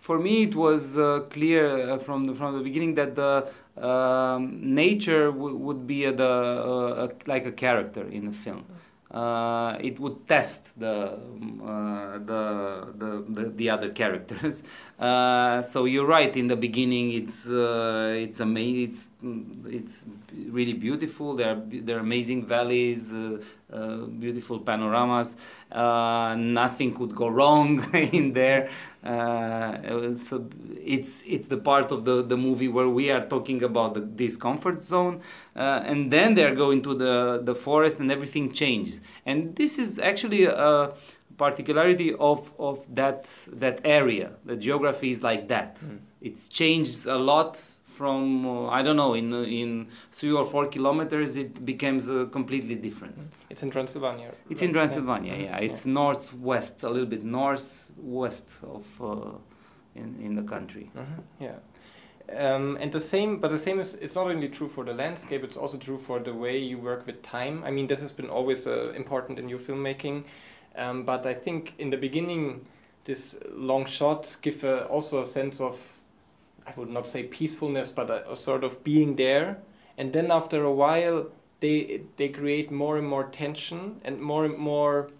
For 0.00 0.18
me, 0.18 0.42
it 0.42 0.54
was 0.54 0.98
uh, 0.98 1.20
clear 1.30 1.64
uh, 1.92 1.98
from 1.98 2.26
the 2.26 2.34
from 2.34 2.58
the 2.58 2.62
beginning 2.62 2.94
that 2.96 3.14
the 3.14 3.48
um, 3.82 4.58
nature 4.60 5.30
would 5.30 5.86
be 5.86 6.04
a, 6.04 6.12
the 6.12 6.28
uh, 6.28 7.08
like 7.26 7.46
a 7.46 7.52
character 7.52 8.06
in 8.06 8.26
the 8.26 8.32
film. 8.32 8.66
Uh, 9.10 9.76
it 9.80 9.98
would 9.98 10.28
test 10.28 10.68
the, 10.78 11.18
uh, 11.64 12.12
the, 12.18 12.94
the, 12.96 13.24
the, 13.28 13.48
the, 13.56 13.68
other 13.68 13.90
characters. 14.00 14.62
Uh, 15.00 15.60
so 15.62 15.84
you're 15.84 16.06
right. 16.06 16.36
In 16.36 16.46
the 16.46 16.54
beginning, 16.54 17.10
it's 17.10 17.48
uh, 17.48 18.14
it's 18.16 18.38
amazing. 18.38 18.90
It's 18.90 19.08
it's 19.22 20.06
really 20.48 20.72
beautiful. 20.72 21.34
There 21.34 21.50
are 21.50 21.62
there 21.66 21.96
are 21.96 22.00
amazing 22.00 22.46
valleys, 22.46 23.12
uh, 23.12 23.38
uh, 23.72 23.96
beautiful 24.06 24.58
panoramas. 24.58 25.36
nothing 25.72 26.94
could 26.94 27.14
go 27.14 27.28
wrong 27.28 27.82
in 27.94 28.32
there. 28.32 28.70
so 29.02 30.48
it's 30.96 31.22
it's 31.26 31.48
the 31.48 31.58
part 31.58 31.92
of 31.92 32.04
the, 32.04 32.22
the 32.22 32.36
movie 32.36 32.68
where 32.68 32.88
we 32.88 33.10
are 33.10 33.24
talking 33.26 33.62
about 33.62 33.94
the 33.94 34.00
discomfort 34.00 34.82
zone, 34.82 35.20
and 35.54 36.10
then 36.10 36.34
they're 36.34 36.54
going 36.54 36.82
to 36.82 36.94
the 36.94 37.40
the 37.44 37.54
forest 37.54 37.98
and 37.98 38.10
everything 38.10 38.52
changes. 38.52 39.00
And 39.26 39.54
this 39.56 39.78
is 39.78 39.98
actually 39.98 40.44
a 40.44 40.92
particularity 41.40 42.12
of, 42.14 42.52
of 42.58 42.76
that, 42.94 43.24
that 43.64 43.80
area. 43.84 44.32
The 44.44 44.56
geography 44.56 45.10
is 45.10 45.22
like 45.22 45.48
that. 45.48 45.80
Mm. 45.80 45.98
It's 46.20 46.50
changed 46.50 47.06
a 47.06 47.16
lot 47.16 47.58
from, 48.00 48.46
uh, 48.46 48.78
I 48.78 48.80
don't 48.82 48.96
know, 48.96 49.12
in, 49.12 49.26
in 49.60 49.88
three 50.10 50.32
or 50.32 50.46
four 50.46 50.64
kilometers, 50.68 51.36
it 51.36 51.52
becomes 51.72 52.08
uh, 52.08 52.26
completely 52.32 52.76
different. 52.86 53.18
Mm. 53.18 53.30
It's 53.50 53.62
in 53.62 53.70
Transylvania. 53.70 54.30
It's 54.48 54.62
right? 54.62 54.68
in 54.68 54.74
Transylvania, 54.78 55.34
yeah. 55.36 55.42
yeah. 55.48 55.66
It's 55.68 55.84
yeah. 55.84 55.92
northwest, 55.92 56.82
a 56.82 56.88
little 56.88 57.10
bit 57.14 57.24
northwest 57.24 58.46
of 58.62 58.86
uh, 59.02 59.36
in, 59.94 60.08
in 60.26 60.34
the 60.34 60.46
country. 60.54 60.90
Mm-hmm. 60.96 61.44
Yeah. 61.46 61.58
Um, 62.44 62.78
and 62.80 62.90
the 62.90 63.00
same, 63.00 63.38
but 63.42 63.50
the 63.50 63.58
same 63.58 63.78
is 63.80 63.88
it's 64.04 64.14
not 64.14 64.28
only 64.28 64.48
true 64.48 64.68
for 64.68 64.84
the 64.84 64.94
landscape; 64.94 65.42
it's 65.44 65.58
also 65.58 65.76
true 65.76 65.98
for 65.98 66.20
the 66.20 66.32
way 66.32 66.56
you 66.56 66.78
work 66.78 67.06
with 67.06 67.20
time. 67.22 67.62
I 67.68 67.70
mean, 67.70 67.86
this 67.86 68.00
has 68.00 68.12
been 68.12 68.30
always 68.30 68.66
uh, 68.66 68.92
important 68.96 69.38
in 69.38 69.48
your 69.48 69.58
filmmaking. 69.58 70.24
Um, 70.76 71.04
but 71.04 71.26
I 71.26 71.34
think 71.34 71.74
in 71.78 71.90
the 71.90 71.96
beginning, 71.96 72.64
this 73.04 73.38
long 73.52 73.84
shots 73.86 74.36
give 74.36 74.64
also 74.64 75.20
a 75.20 75.24
sense 75.24 75.60
of, 75.60 75.76
I 76.70 76.80
would 76.80 76.90
not 76.90 77.08
say 77.08 77.24
peacefulness, 77.24 77.90
but 77.90 78.10
a, 78.10 78.32
a, 78.32 78.36
sort 78.36 78.64
of 78.64 78.82
being 78.84 79.16
there. 79.16 79.58
And 79.98 80.12
then 80.12 80.30
after 80.30 80.64
a 80.64 80.72
while, 80.72 81.26
they 81.60 82.02
they 82.16 82.28
create 82.28 82.70
more 82.70 82.96
and 82.98 83.06
more 83.06 83.24
tension 83.24 84.00
and 84.04 84.20
more 84.20 84.44
and 84.44 84.56
more, 84.56 85.10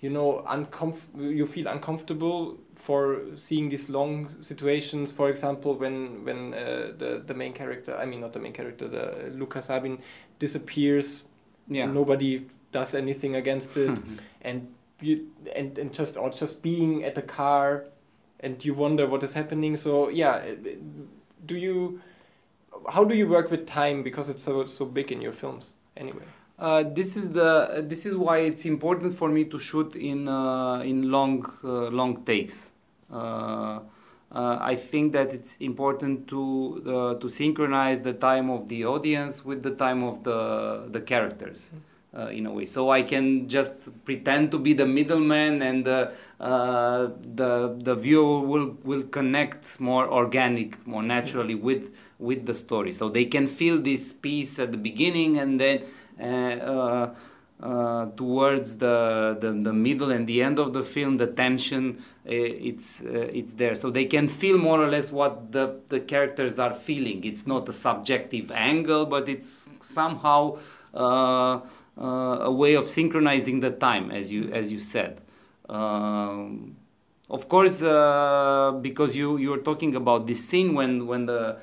you 0.00 0.10
know, 0.10 0.44
uncomf- 0.48 1.14
you 1.16 1.46
feel 1.46 1.66
uncomfortable 1.68 2.58
for 2.74 3.20
seeing 3.36 3.68
these 3.68 3.88
long 3.88 4.28
situations. 4.42 5.12
For 5.12 5.28
example, 5.28 5.74
when 5.74 6.24
when 6.24 6.54
uh, 6.54 6.92
the 6.98 7.22
the 7.26 7.34
main 7.34 7.52
character, 7.52 7.96
I 7.96 8.06
mean 8.06 8.20
not 8.20 8.32
the 8.32 8.40
main 8.40 8.52
character, 8.52 8.88
the 8.88 9.30
Luca 9.32 9.60
Sabin 9.62 9.98
disappears. 10.38 11.24
Yeah. 11.68 11.86
Nobody 11.86 12.46
does 12.72 12.94
anything 12.94 13.36
against 13.36 13.76
it, 13.76 13.96
and 14.42 14.66
you 15.00 15.28
and 15.54 15.78
and 15.78 15.92
just 15.92 16.16
or 16.16 16.30
just 16.30 16.62
being 16.62 17.04
at 17.04 17.14
the 17.14 17.22
car, 17.22 17.84
and 18.40 18.64
you 18.64 18.74
wonder 18.74 19.06
what 19.06 19.22
is 19.22 19.32
happening. 19.32 19.76
So 19.76 20.08
yeah, 20.08 20.42
do 21.46 21.56
you? 21.56 22.00
How 22.88 23.04
do 23.04 23.14
you 23.14 23.28
work 23.28 23.50
with 23.50 23.66
time 23.66 24.02
because 24.02 24.28
it's 24.28 24.42
so 24.42 24.64
so 24.64 24.84
big 24.84 25.12
in 25.12 25.20
your 25.20 25.32
films 25.32 25.74
anyway? 25.96 26.24
Uh, 26.58 26.84
this 26.86 27.16
is 27.16 27.30
the 27.30 27.84
this 27.86 28.06
is 28.06 28.16
why 28.16 28.38
it's 28.38 28.64
important 28.64 29.14
for 29.14 29.28
me 29.28 29.44
to 29.44 29.58
shoot 29.58 29.94
in 29.96 30.28
uh, 30.28 30.80
in 30.80 31.10
long 31.10 31.46
uh, 31.64 31.88
long 31.88 32.24
takes. 32.24 32.72
Uh, 33.12 33.80
uh, 34.32 34.58
I 34.60 34.76
think 34.76 35.12
that 35.12 35.32
it's 35.32 35.56
important 35.58 36.28
to 36.28 36.82
uh, 36.86 37.14
to 37.20 37.28
synchronize 37.28 38.02
the 38.02 38.12
time 38.12 38.50
of 38.50 38.68
the 38.68 38.84
audience 38.84 39.44
with 39.44 39.62
the 39.62 39.72
time 39.72 40.02
of 40.02 40.22
the 40.24 40.86
the 40.90 41.00
characters. 41.00 41.72
Mm 41.74 41.89
uh, 42.16 42.26
in 42.26 42.46
a 42.46 42.52
way. 42.52 42.64
So 42.64 42.90
I 42.90 43.02
can 43.02 43.48
just 43.48 43.74
pretend 44.04 44.50
to 44.52 44.58
be 44.58 44.72
the 44.72 44.86
middleman, 44.86 45.62
and 45.62 45.84
the 45.84 46.12
uh, 46.40 47.08
the 47.34 47.78
the 47.82 47.94
viewer 47.94 48.40
will 48.40 48.76
will 48.84 49.02
connect 49.04 49.80
more 49.80 50.08
organic, 50.08 50.86
more 50.86 51.02
naturally 51.02 51.54
with 51.54 51.92
with 52.18 52.46
the 52.46 52.54
story. 52.54 52.92
So 52.92 53.08
they 53.08 53.24
can 53.24 53.46
feel 53.46 53.80
this 53.80 54.12
piece 54.12 54.58
at 54.58 54.72
the 54.72 54.78
beginning, 54.78 55.38
and 55.38 55.60
then. 55.60 55.84
Uh, 56.20 56.24
uh 56.24 57.14
uh, 57.62 58.06
towards 58.16 58.78
the, 58.78 59.36
the, 59.38 59.52
the 59.52 59.72
middle 59.72 60.10
and 60.10 60.26
the 60.26 60.42
end 60.42 60.58
of 60.58 60.72
the 60.72 60.82
film, 60.82 61.18
the 61.18 61.26
tension 61.26 62.02
uh, 62.26 62.32
it's 62.32 63.02
uh, 63.02 63.28
it's 63.32 63.52
there, 63.52 63.74
so 63.74 63.90
they 63.90 64.06
can 64.06 64.30
feel 64.30 64.56
more 64.56 64.82
or 64.82 64.88
less 64.88 65.12
what 65.12 65.52
the 65.52 65.78
the 65.88 66.00
characters 66.00 66.58
are 66.58 66.74
feeling. 66.74 67.22
It's 67.22 67.46
not 67.46 67.68
a 67.68 67.72
subjective 67.74 68.50
angle, 68.50 69.04
but 69.04 69.28
it's 69.28 69.68
somehow 69.82 70.58
uh, 70.94 71.00
uh, 71.00 71.60
a 71.96 72.50
way 72.50 72.74
of 72.74 72.88
synchronizing 72.88 73.60
the 73.60 73.70
time, 73.70 74.10
as 74.10 74.32
you 74.32 74.50
as 74.52 74.72
you 74.72 74.78
said. 74.78 75.20
Um, 75.68 76.76
of 77.28 77.48
course, 77.48 77.82
uh, 77.82 78.78
because 78.80 79.14
you 79.14 79.36
you 79.36 79.52
are 79.54 79.62
talking 79.70 79.96
about 79.96 80.26
this 80.26 80.44
scene 80.44 80.74
when 80.74 81.06
when 81.06 81.26
the 81.26 81.58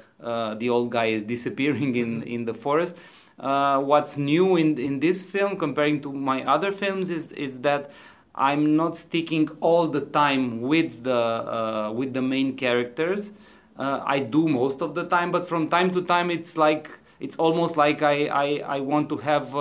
the 0.59 0.69
old 0.69 0.91
guy 0.91 1.07
is 1.07 1.23
disappearing 1.35 1.95
in 1.95 2.23
in 2.23 2.45
the 2.45 2.53
forest 2.53 2.95
uh, 3.39 3.79
what's 3.79 4.17
new 4.17 4.57
in, 4.57 4.77
in 4.77 4.99
this 4.99 5.23
film 5.23 5.57
comparing 5.57 6.01
to 6.01 6.11
my 6.11 6.43
other 6.45 6.71
films 6.71 7.09
is, 7.09 7.31
is 7.33 7.61
that 7.61 7.91
I'm 8.35 8.75
not 8.75 8.97
sticking 8.97 9.49
all 9.61 9.87
the 9.87 10.01
time 10.01 10.61
with 10.61 11.03
the, 11.03 11.13
uh, 11.13 11.91
with 11.91 12.13
the 12.13 12.21
main 12.21 12.55
characters. 12.55 13.31
Uh, 13.77 14.01
I 14.05 14.19
do 14.19 14.47
most 14.47 14.81
of 14.81 14.95
the 14.95 15.05
time, 15.05 15.31
but 15.31 15.47
from 15.47 15.69
time 15.69 15.91
to 15.93 16.01
time 16.01 16.31
it's 16.31 16.57
like 16.57 16.89
it's 17.19 17.35
almost 17.37 17.77
like 17.77 18.01
I, 18.03 18.27
I, 18.27 18.77
I 18.77 18.79
want 18.79 19.09
to 19.09 19.17
have 19.17 19.55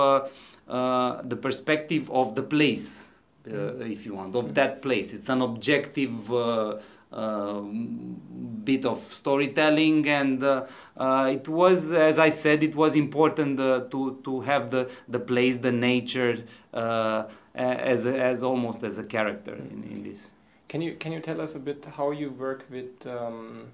uh, 0.69 0.73
uh, 0.73 1.23
the 1.23 1.37
perspective 1.37 2.11
of 2.11 2.35
the 2.35 2.43
place, 2.43 3.05
if 3.45 4.05
you 4.05 4.15
want, 4.15 4.35
of 4.35 4.55
that 4.55 4.83
place. 4.83 5.15
It's 5.15 5.29
an 5.29 5.43
objective 5.43 6.33
uh, 7.13 7.61
bit 8.65 8.85
of 8.85 9.01
storytelling 9.13 10.09
and 10.09 10.43
uh, 10.43 10.67
uh, 10.97 11.31
it 11.33 11.49
was 11.49 11.93
as 11.93 12.19
i 12.19 12.29
said 12.29 12.65
it 12.65 12.75
was 12.75 12.97
important 12.97 13.57
to 13.93 14.19
to 14.25 14.41
have 14.41 14.71
the 14.73 14.91
the 15.09 15.21
place 15.21 15.57
the 15.59 15.71
nature 15.71 16.45
as 16.75 18.05
as 18.07 18.43
almost 18.43 18.83
as 18.83 18.99
a 18.99 19.05
character 19.05 19.55
in, 19.55 19.85
in 19.91 20.03
this. 20.03 20.31
Can 20.69 20.83
you 20.83 20.97
can 20.97 21.13
you 21.13 21.21
tell 21.21 21.41
us 21.41 21.55
a 21.55 21.61
bit 21.61 21.87
how 21.97 22.11
you 22.11 22.31
work 22.31 22.67
with 22.69 23.07
um, 23.07 23.69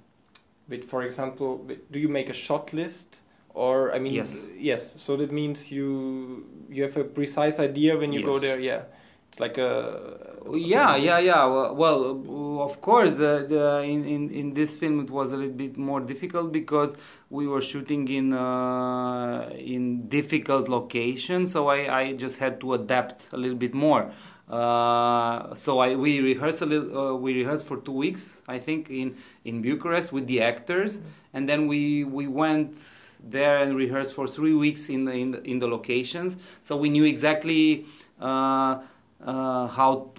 with 0.68 0.84
for 0.84 1.02
example 1.02 1.66
do 1.90 1.98
you 1.98 2.08
make 2.08 2.28
a 2.28 2.34
shot 2.34 2.72
list 2.74 3.22
or 3.54 3.92
i 3.94 3.98
mean 3.98 4.14
yes. 4.14 4.46
yes 4.56 5.00
so 5.00 5.16
that 5.16 5.32
means 5.32 5.70
you 5.70 6.46
you 6.68 6.82
have 6.82 6.96
a 6.96 7.04
precise 7.04 7.58
idea 7.58 7.96
when 7.96 8.12
you 8.12 8.20
yes. 8.20 8.26
go 8.26 8.38
there 8.38 8.58
yeah. 8.58 8.82
It's 9.32 9.40
like 9.40 9.56
a 9.56 10.18
yeah 10.52 10.94
yeah 10.94 11.18
yeah. 11.18 11.46
Well, 11.46 12.60
of 12.60 12.82
course 12.82 13.14
uh, 13.14 13.46
the, 13.48 13.80
in, 13.80 14.04
in 14.04 14.30
in 14.30 14.52
this 14.52 14.76
film 14.76 15.00
it 15.00 15.08
was 15.08 15.32
a 15.32 15.38
little 15.38 15.54
bit 15.54 15.78
more 15.78 16.00
difficult 16.00 16.52
because 16.52 16.94
we 17.30 17.46
were 17.46 17.62
shooting 17.62 18.06
in 18.08 18.34
uh, 18.34 19.48
in 19.56 20.06
difficult 20.10 20.68
locations 20.68 21.50
so 21.50 21.68
I, 21.68 22.00
I 22.00 22.12
just 22.12 22.38
had 22.38 22.60
to 22.60 22.74
adapt 22.74 23.32
a 23.32 23.38
little 23.38 23.56
bit 23.56 23.72
more. 23.72 24.12
Uh, 24.50 25.54
so 25.54 25.78
I 25.78 25.94
we 25.96 26.20
rehearsed 26.20 26.60
a 26.60 26.66
little, 26.66 26.98
uh, 26.98 27.14
we 27.14 27.32
rehearsed 27.32 27.64
for 27.64 27.78
two 27.78 27.92
weeks 27.92 28.42
I 28.48 28.58
think 28.58 28.90
in 28.90 29.14
in 29.46 29.62
Bucharest 29.62 30.12
with 30.12 30.26
the 30.26 30.42
actors 30.42 31.00
and 31.32 31.48
then 31.48 31.68
we 31.68 32.04
we 32.04 32.26
went 32.26 32.76
there 33.24 33.58
and 33.58 33.76
rehearsed 33.76 34.14
for 34.14 34.26
three 34.26 34.54
weeks 34.54 34.88
in 34.88 35.04
the 35.04 35.12
in 35.12 35.30
the, 35.30 35.42
in 35.42 35.58
the 35.58 35.66
locations 35.66 36.36
so 36.62 36.76
we 36.76 36.88
knew 36.88 37.04
exactly 37.04 37.86
uh, 38.20 38.80
uh, 39.24 39.66
how 39.68 40.10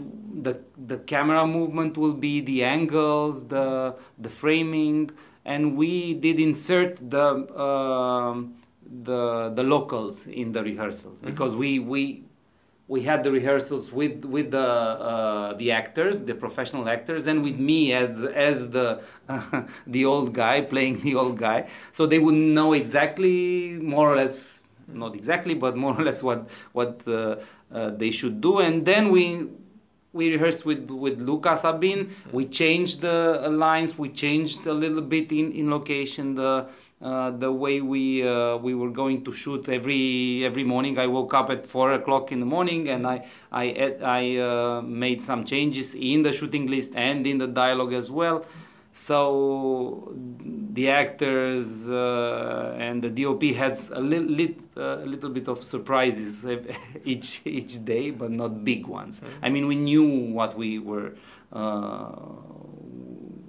the 0.42 0.58
the 0.88 0.98
camera 1.00 1.46
movement 1.46 1.98
will 1.98 2.14
be, 2.14 2.42
the 2.42 2.64
angles, 2.64 3.48
the 3.48 3.96
the 4.20 4.30
framing, 4.30 5.12
and 5.46 5.76
we 5.76 6.14
did 6.14 6.40
insert 6.40 6.98
the 7.10 7.28
uh, 7.54 8.42
the 9.04 9.52
the 9.56 9.64
locals 9.64 10.28
in 10.28 10.52
the 10.52 10.64
rehearsals 10.64 11.20
mm-hmm. 11.20 11.30
because 11.30 11.56
we 11.56 11.80
we 11.80 12.24
we 12.94 13.02
had 13.02 13.20
the 13.24 13.32
rehearsals 13.40 13.86
with 14.00 14.24
with 14.36 14.48
the 14.58 14.70
uh, 15.12 15.54
the 15.62 15.70
actors, 15.82 16.16
the 16.30 16.36
professional 16.46 16.86
actors, 16.96 17.24
and 17.32 17.38
with 17.48 17.58
me 17.70 17.80
as 18.02 18.12
as 18.50 18.58
the 18.78 18.88
uh, 19.28 19.64
the 19.96 20.04
old 20.14 20.30
guy 20.44 20.56
playing 20.74 20.96
the 21.06 21.14
old 21.22 21.36
guy. 21.48 21.60
So 21.98 22.02
they 22.12 22.20
would 22.26 22.40
know 22.58 22.70
exactly, 22.82 23.38
more 23.94 24.08
or 24.12 24.16
less, 24.22 24.38
not 25.04 25.16
exactly, 25.16 25.56
but 25.66 25.74
more 25.84 25.96
or 26.00 26.04
less 26.08 26.20
what 26.28 26.42
what 26.80 27.02
uh, 27.08 27.14
uh, 27.78 27.90
they 28.02 28.12
should 28.20 28.38
do. 28.48 28.60
And 28.60 28.86
then 28.86 29.04
we 29.16 29.26
we 30.18 30.24
rehearsed 30.36 30.64
with 30.70 30.84
with 31.06 31.18
Luca 31.30 31.58
Sabin. 31.64 32.00
We 32.32 32.44
changed 32.62 33.02
the 33.02 33.18
lines. 33.66 33.98
We 33.98 34.10
changed 34.24 34.60
a 34.74 34.76
little 34.84 35.06
bit 35.16 35.32
in 35.32 35.52
in 35.60 35.66
location 35.78 36.26
the. 36.36 36.52
Uh, 37.02 37.32
the 37.32 37.52
way 37.52 37.82
we 37.82 38.26
uh, 38.26 38.56
we 38.58 38.74
were 38.74 38.90
going 38.90 39.24
to 39.26 39.34
shoot 39.34 39.68
every 39.68 40.46
every 40.46 40.64
morning. 40.64 40.98
I 40.98 41.08
woke 41.08 41.34
up 41.34 41.50
at 41.50 41.68
four 41.68 41.92
o'clock 41.94 42.32
in 42.32 42.40
the 42.40 42.46
morning 42.46 42.88
and 42.88 43.06
I 43.06 43.26
I 43.52 43.96
I 44.02 44.38
uh, 44.38 44.82
made 44.82 45.22
some 45.22 45.44
changes 45.44 45.96
in 45.96 46.24
the 46.24 46.32
shooting 46.32 46.68
list 46.68 46.92
and 46.96 47.28
in 47.28 47.40
the 47.40 47.48
dialogue 47.48 47.94
as 47.94 48.10
well 48.10 48.46
so 48.94 50.14
the 50.16 50.90
actors 50.92 51.90
uh, 51.90 52.76
and 52.78 53.02
the 53.02 53.10
DOP 53.10 53.42
had 53.56 53.80
a 53.92 54.00
little, 54.00 54.30
lit, 54.30 54.60
uh, 54.78 54.98
little 54.98 55.32
bit 55.32 55.48
of 55.48 55.64
surprises 55.64 56.46
each 57.04 57.42
each 57.44 57.84
day, 57.84 58.12
but 58.12 58.30
not 58.30 58.64
big 58.64 58.86
ones. 58.86 59.20
Mm-hmm. 59.20 59.46
I 59.46 59.50
mean, 59.50 59.68
we 59.68 59.76
knew 59.76 60.08
what 60.32 60.56
we 60.56 60.78
were 60.78 61.16
uh, 61.52 62.12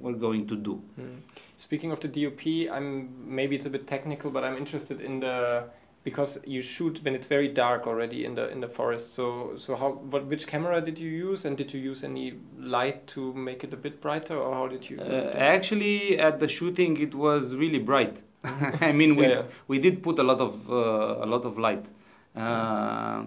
were 0.00 0.14
going 0.14 0.46
to 0.46 0.56
do. 0.56 0.82
Mm-hmm. 0.98 1.14
Speaking 1.56 1.92
of 1.92 2.00
the 2.00 2.08
DOP, 2.08 2.70
I'm 2.72 3.08
maybe 3.24 3.54
it's 3.56 3.66
a 3.66 3.70
bit 3.70 3.86
technical, 3.86 4.30
but 4.30 4.44
I'm 4.44 4.56
interested 4.56 5.00
in 5.00 5.20
the 5.20 5.64
because 6.04 6.38
you 6.44 6.60
shoot 6.60 7.00
when 7.02 7.14
it's 7.14 7.26
very 7.26 7.48
dark 7.48 7.86
already 7.86 8.24
in 8.26 8.34
the 8.34 8.50
in 8.50 8.60
the 8.60 8.68
forest. 8.68 9.14
So 9.14 9.54
so 9.56 9.74
how 9.74 9.92
what 10.10 10.26
which 10.26 10.46
camera 10.46 10.80
did 10.80 10.98
you 10.98 11.08
use 11.08 11.44
and 11.44 11.56
did 11.56 11.72
you 11.72 11.80
use 11.80 12.04
any 12.04 12.34
light 12.58 13.06
to 13.08 13.32
make 13.32 13.64
it 13.64 13.72
a 13.72 13.76
bit 13.76 14.00
brighter 14.00 14.36
or 14.36 14.54
how 14.54 14.68
did 14.68 14.88
you? 14.88 15.00
Uh, 15.00 15.32
actually, 15.36 16.18
at 16.18 16.40
the 16.40 16.48
shooting, 16.48 17.00
it 17.00 17.14
was 17.14 17.54
really 17.54 17.78
bright. 17.78 18.18
I 18.44 18.92
mean, 18.92 19.16
we 19.16 19.24
yeah, 19.24 19.30
yeah. 19.30 19.42
we 19.68 19.78
did 19.78 20.02
put 20.02 20.18
a 20.18 20.22
lot 20.22 20.40
of 20.40 20.70
uh, 20.70 21.24
a 21.24 21.26
lot 21.26 21.44
of 21.44 21.58
light. 21.58 21.86
Uh, 22.36 23.24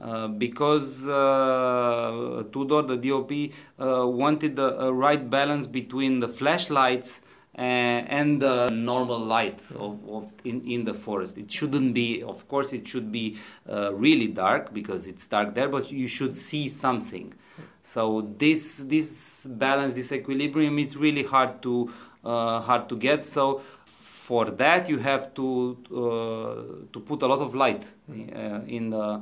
uh, 0.00 0.26
because 0.26 1.06
uh, 1.06 2.42
Tudor, 2.52 2.82
the 2.82 2.96
DOP, 2.96 3.52
uh, 3.78 4.06
wanted 4.06 4.56
the 4.56 4.92
right 4.92 5.30
balance 5.30 5.66
between 5.66 6.18
the 6.18 6.26
flashlights 6.26 7.20
and 7.54 8.40
the 8.40 8.68
normal 8.70 9.18
light 9.18 9.60
of, 9.76 9.98
of 10.08 10.30
in, 10.44 10.62
in 10.62 10.84
the 10.84 10.94
forest. 10.94 11.36
It 11.36 11.50
shouldn't 11.50 11.92
be, 11.94 12.22
of 12.22 12.48
course, 12.48 12.72
it 12.72 12.88
should 12.88 13.12
be 13.12 13.36
uh, 13.68 13.92
really 13.94 14.28
dark 14.28 14.72
because 14.72 15.06
it's 15.06 15.26
dark 15.26 15.54
there, 15.54 15.68
but 15.68 15.92
you 15.92 16.08
should 16.08 16.36
see 16.36 16.68
something. 16.68 17.34
So 17.82 18.32
this 18.38 18.78
this 18.86 19.46
balance, 19.46 19.92
this 19.92 20.12
equilibrium, 20.12 20.78
is 20.78 20.96
really 20.96 21.24
hard 21.24 21.60
to 21.62 21.92
uh, 22.24 22.60
hard 22.60 22.88
to 22.88 22.96
get. 22.96 23.24
So 23.24 23.60
for 23.84 24.50
that, 24.50 24.88
you 24.88 24.98
have 24.98 25.34
to 25.34 25.76
uh, 25.90 26.92
to 26.92 27.00
put 27.00 27.22
a 27.22 27.26
lot 27.26 27.40
of 27.40 27.54
light 27.54 27.82
uh, 28.08 28.60
in 28.66 28.90
the 28.90 29.20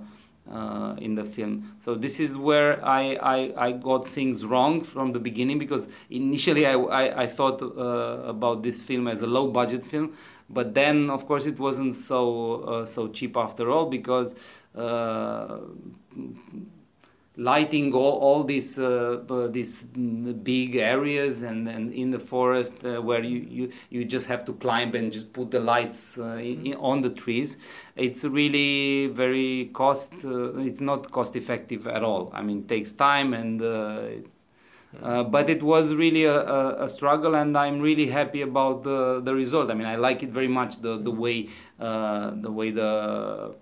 uh, 0.49 0.95
in 0.99 1.15
the 1.15 1.25
film. 1.25 1.77
So 1.81 1.95
this 1.95 2.21
is 2.21 2.37
where 2.37 2.85
I, 2.85 3.15
I, 3.15 3.67
I, 3.67 3.73
got 3.73 4.07
things 4.07 4.45
wrong 4.45 4.83
from 4.83 5.13
the 5.13 5.19
beginning 5.19 5.59
because 5.59 5.89
initially 6.11 6.67
I, 6.67 6.73
I, 6.73 7.23
I 7.23 7.27
thought 7.27 7.63
uh, 7.63 8.23
about 8.27 8.63
this 8.63 8.81
film 8.81 9.07
as 9.07 9.23
a 9.23 9.27
low 9.27 9.49
budget 9.49 9.85
film, 9.85 10.17
but 10.49 10.75
then 10.75 11.11
of 11.11 11.27
course 11.27 11.47
it 11.47 11.59
wasn't 11.59 11.95
so 11.95 12.63
uh, 12.63 12.87
so 12.87 13.09
cheap 13.09 13.37
after 13.37 13.71
all 13.71 13.87
because 13.87 14.35
uh, 14.75 15.59
lighting 17.37 17.95
all, 17.95 18.19
all 18.19 18.45
these 18.45 18.79
uh, 18.79 19.23
uh, 19.31 19.47
these 19.47 19.83
big 19.83 20.77
areas 20.77 21.43
and, 21.43 21.69
and 21.69 21.93
in 21.93 22.11
the 22.11 22.19
forest 22.19 22.75
uh, 22.85 23.01
where 23.01 23.23
you, 23.23 23.39
you 23.49 23.73
you 23.89 24.05
just 24.05 24.27
have 24.27 24.45
to 24.45 24.53
climb 24.55 24.95
and 24.95 25.13
just 25.13 25.33
put 25.33 25.51
the 25.51 25.61
lights 25.61 26.19
uh, 26.19 26.35
in, 26.35 26.75
on 26.75 27.01
the 27.01 27.11
trees. 27.11 27.57
It's 27.97 28.25
really 28.25 29.07
very 29.09 29.71
cost 29.73 30.13
uh, 30.25 30.59
it's 30.59 30.81
not 30.81 31.11
cost 31.13 31.37
effective 31.37 31.87
at 31.87 32.03
all. 32.03 32.31
I 32.35 32.43
mean 32.43 32.61
it 32.61 32.69
takes 32.69 32.93
time 32.93 33.33
and 33.33 33.63
uh, 33.63 35.23
but 35.23 35.49
it 35.49 35.63
was 35.63 35.95
really 35.95 36.25
a, 36.25 36.37
a, 36.37 36.85
a, 36.85 36.89
struggle, 36.89 37.37
and 37.37 37.57
I'm 37.57 37.81
really 37.81 38.09
happy 38.09 38.43
about 38.43 38.83
the, 38.83 39.21
the 39.21 39.33
result. 39.33 39.71
I 39.71 39.75
mean, 39.75 39.87
I 39.87 39.95
like 39.95 40.25
it 40.25 40.31
very 40.31 40.49
much 40.49 40.83
the 40.83 40.99
the 40.99 41.13
way 41.13 41.49
the 41.79 42.51
way 42.51 42.73
the 42.73 43.55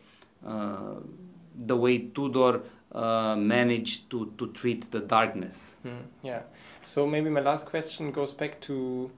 the 1.59 1.76
way 1.76 1.98
Tudor 1.98 2.62
uh, 2.92 3.37
manage 3.37 4.09
to, 4.09 4.33
to 4.38 4.46
treat 4.53 4.90
the 4.90 5.01
darkness. 5.01 5.77
Mm, 5.85 6.03
yeah. 6.22 6.42
So 6.83 7.07
maybe 7.07 7.31
my 7.31 7.40
last 7.40 7.66
question 7.66 8.12
goes 8.12 8.33
back 8.33 8.61
to 8.62 9.11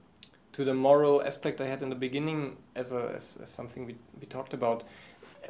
to 0.53 0.65
the 0.65 0.73
moral 0.73 1.23
aspect 1.23 1.61
I 1.61 1.67
had 1.67 1.81
in 1.81 1.89
the 1.89 1.95
beginning 1.95 2.57
as, 2.75 2.91
a, 2.91 3.13
as, 3.15 3.37
as 3.41 3.49
something 3.49 3.85
we, 3.85 3.95
we 4.19 4.27
talked 4.27 4.53
about, 4.53 4.83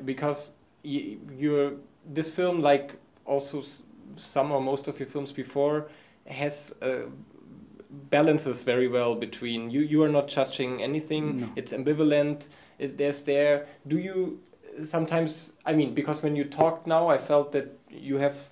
because 0.06 0.52
you, 0.84 1.20
you're 1.36 1.74
this 2.06 2.30
film, 2.30 2.62
like 2.62 2.94
also 3.26 3.64
some 4.16 4.52
or 4.52 4.62
most 4.62 4.88
of 4.88 5.00
your 5.00 5.08
films 5.08 5.32
before, 5.32 5.90
has 6.28 6.72
uh, 6.84 7.08
balances 8.12 8.62
very 8.62 8.88
well 8.88 9.16
between 9.16 9.72
you. 9.72 9.82
You 9.82 10.04
are 10.04 10.10
not 10.10 10.28
judging 10.28 10.84
anything. 10.84 11.42
No. 11.42 11.50
It's 11.56 11.74
ambivalent. 11.74 12.48
It, 12.78 13.00
there's 13.00 13.24
there. 13.24 13.66
Do 13.88 13.98
you 13.98 14.40
sometimes 14.84 15.54
I 15.66 15.74
mean 15.74 15.94
because 15.94 16.24
when 16.24 16.36
you 16.36 16.46
talk 16.46 16.88
now, 16.88 17.08
I 17.08 17.18
felt 17.18 17.52
that 17.52 17.78
you 17.90 18.18
have 18.18 18.50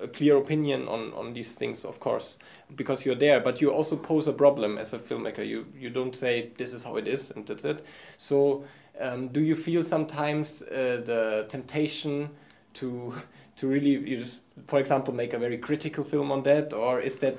a 0.00 0.08
clear 0.08 0.36
opinion 0.36 0.88
on 0.88 1.12
on 1.14 1.32
these 1.32 1.54
things, 1.54 1.84
of 1.84 2.00
course, 2.00 2.38
because 2.74 3.04
you're 3.06 3.18
there. 3.18 3.40
But 3.40 3.60
you 3.60 3.70
also 3.70 3.96
pose 3.96 4.28
a 4.28 4.32
problem 4.32 4.78
as 4.78 4.92
a 4.92 4.98
filmmaker. 4.98 5.46
You 5.46 5.66
you 5.78 5.90
don't 5.90 6.14
say 6.14 6.50
this 6.56 6.72
is 6.72 6.84
how 6.84 6.96
it 6.96 7.08
is 7.08 7.30
and 7.30 7.46
that's 7.46 7.64
it. 7.64 7.84
So 8.18 8.64
um, 9.00 9.28
do 9.28 9.40
you 9.40 9.54
feel 9.54 9.84
sometimes 9.84 10.62
uh, 10.62 11.02
the 11.04 11.46
temptation 11.48 12.30
to 12.74 13.14
to 13.56 13.66
really, 13.66 13.90
you 13.90 14.18
just, 14.18 14.40
for 14.66 14.78
example, 14.78 15.14
make 15.14 15.32
a 15.32 15.38
very 15.38 15.58
critical 15.58 16.04
film 16.04 16.30
on 16.30 16.42
that, 16.42 16.72
or 16.72 17.00
is 17.00 17.18
that 17.18 17.38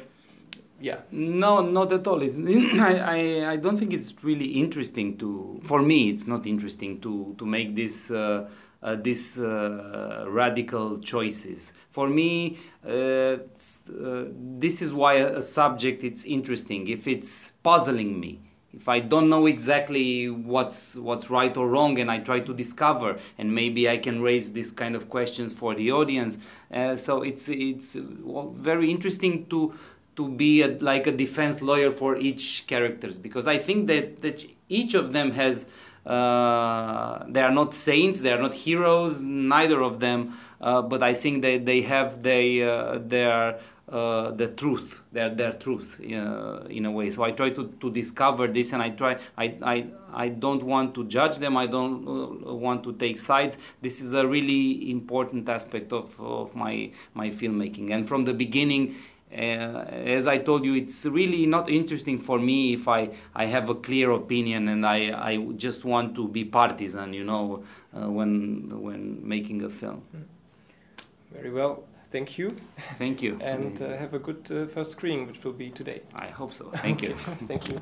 yeah. 0.80 1.00
No 1.12 1.62
not 1.62 1.92
at 1.92 2.08
all. 2.08 2.22
It's, 2.22 2.38
I, 2.80 2.98
I, 2.98 3.52
I 3.54 3.56
don't 3.58 3.78
think 3.78 3.94
it's 3.94 4.13
really 4.24 4.46
interesting 4.46 5.18
to 5.18 5.60
for 5.63 5.82
me 5.82 6.10
it's 6.10 6.28
not 6.28 6.46
interesting 6.48 7.00
to 7.02 7.36
to 7.38 7.46
make 7.46 7.76
this 7.76 8.12
uh, 8.12 8.50
uh, 8.84 8.96
these 8.96 9.40
uh, 9.40 10.26
radical 10.28 11.00
choices. 11.00 11.74
For 11.90 12.08
me 12.08 12.58
uh, 12.86 12.90
uh, 12.92 13.38
this 14.60 14.82
is 14.82 14.94
why 14.94 15.16
a, 15.16 15.38
a 15.38 15.42
subject 15.42 16.04
it's 16.04 16.26
interesting. 16.26 16.88
If 16.88 17.08
it's 17.08 17.54
puzzling 17.63 18.20
me 18.20 18.42
if 18.78 18.88
I 18.88 19.00
don't 19.00 19.30
know 19.30 19.48
exactly 19.48 20.30
what's 20.30 20.96
what's 20.96 21.30
right 21.30 21.56
or 21.58 21.68
wrong, 21.68 22.00
and 22.00 22.12
I 22.12 22.20
try 22.20 22.40
to 22.42 22.54
discover, 22.54 23.18
and 23.38 23.54
maybe 23.54 23.90
I 23.90 23.98
can 23.98 24.22
raise 24.22 24.52
this 24.54 24.72
kind 24.72 24.96
of 24.96 25.10
questions 25.10 25.52
for 25.52 25.74
the 25.74 25.92
audience. 25.92 26.38
Uh, 26.72 26.96
so 26.96 27.24
it's 27.24 27.50
it's 27.50 27.96
very 27.96 28.92
interesting 28.92 29.48
to 29.48 29.74
to 30.17 30.27
be 30.27 30.62
a, 30.62 30.67
like 30.80 31.08
a 31.08 31.12
defense 31.12 31.62
lawyer 31.62 31.91
for 31.91 32.17
each 32.17 32.65
characters 32.67 33.17
because 33.17 33.47
I 33.47 33.58
think 33.58 33.88
that 33.88 34.19
that 34.21 34.43
each 34.69 34.93
of 34.93 35.13
them 35.13 35.32
has. 35.32 35.67
Uh, 36.06 37.25
they 37.27 37.41
are 37.41 37.51
not 37.51 37.75
saints, 37.75 38.21
they 38.21 38.32
are 38.32 38.41
not 38.41 38.53
heroes, 38.53 39.21
neither 39.21 39.82
of 39.82 39.99
them. 39.99 40.38
Uh, 40.62 40.82
but 40.82 41.03
I 41.03 41.13
think 41.13 41.41
that 41.41 41.65
they 41.65 41.82
have 41.82 42.23
they 42.23 42.63
uh, 42.63 42.99
their 42.99 43.60
uh, 43.89 44.32
the 44.32 44.49
truth, 44.49 45.01
their 45.13 45.30
their 45.30 45.53
truth 45.53 46.01
uh, 46.01 46.65
in 46.69 46.86
a 46.86 46.91
way. 46.91 47.10
So 47.10 47.23
I 47.23 47.32
try 47.32 47.51
to, 47.51 47.67
to 47.80 47.89
discover 47.89 48.47
this, 48.47 48.73
and 48.73 48.82
I 48.82 48.89
try. 48.89 49.17
I, 49.38 49.56
I 49.62 49.86
I 50.13 50.30
don't 50.30 50.63
want 50.63 50.93
to 50.95 51.06
judge 51.06 51.38
them. 51.38 51.56
I 51.56 51.67
don't 51.67 52.06
uh, 52.06 52.53
want 52.53 52.84
to 52.84 52.93
take 52.93 53.17
sides. 53.17 53.58
This 53.82 54.01
is 54.01 54.13
a 54.13 54.27
really 54.27 54.91
important 54.91 55.47
aspect 55.47 55.93
of, 55.93 56.19
of 56.19 56.53
my 56.53 56.91
my 57.13 57.30
filmmaking. 57.30 57.91
And 57.91 58.08
from 58.08 58.25
the 58.25 58.34
beginning, 58.34 58.95
uh, 59.32 59.36
as 59.36 60.28
I 60.28 60.38
told 60.38 60.63
you, 60.63 60.76
it's 60.76 61.06
really 61.06 61.46
not 61.46 61.70
interesting 61.70 62.20
for 62.20 62.40
me 62.40 62.74
if 62.74 62.88
I, 62.88 63.10
I 63.36 63.46
have 63.46 63.70
a 63.70 63.76
clear 63.76 64.12
opinion 64.12 64.70
and 64.70 64.86
I, 64.86 65.12
I 65.12 65.38
just 65.58 65.84
want 65.86 66.16
to 66.16 66.28
be 66.28 66.46
partisan, 66.46 67.13
you 67.13 67.24
know, 67.24 67.63
uh, 67.94 68.10
when 68.10 68.82
when 68.82 69.28
making 69.28 69.63
a 69.63 69.70
film. 69.70 70.02
Very 71.32 71.52
well 71.52 71.84
thank 72.12 72.38
you. 72.38 72.56
Thank 72.98 73.22
you. 73.22 73.38
and 73.42 73.82
uh, 73.82 73.98
have 73.98 74.13
a 74.13 74.20
good 74.20 74.50
uh, 74.52 74.66
first 74.68 74.92
screening, 74.92 75.28
which 75.28 75.44
will 75.44 75.54
be 75.54 75.70
today. 75.70 76.02
I 76.13 76.28
hope 76.28 76.54
so. 76.54 76.70
Thank 76.72 77.02
you. 77.02 77.16
thank 77.48 77.70
you. 77.70 77.80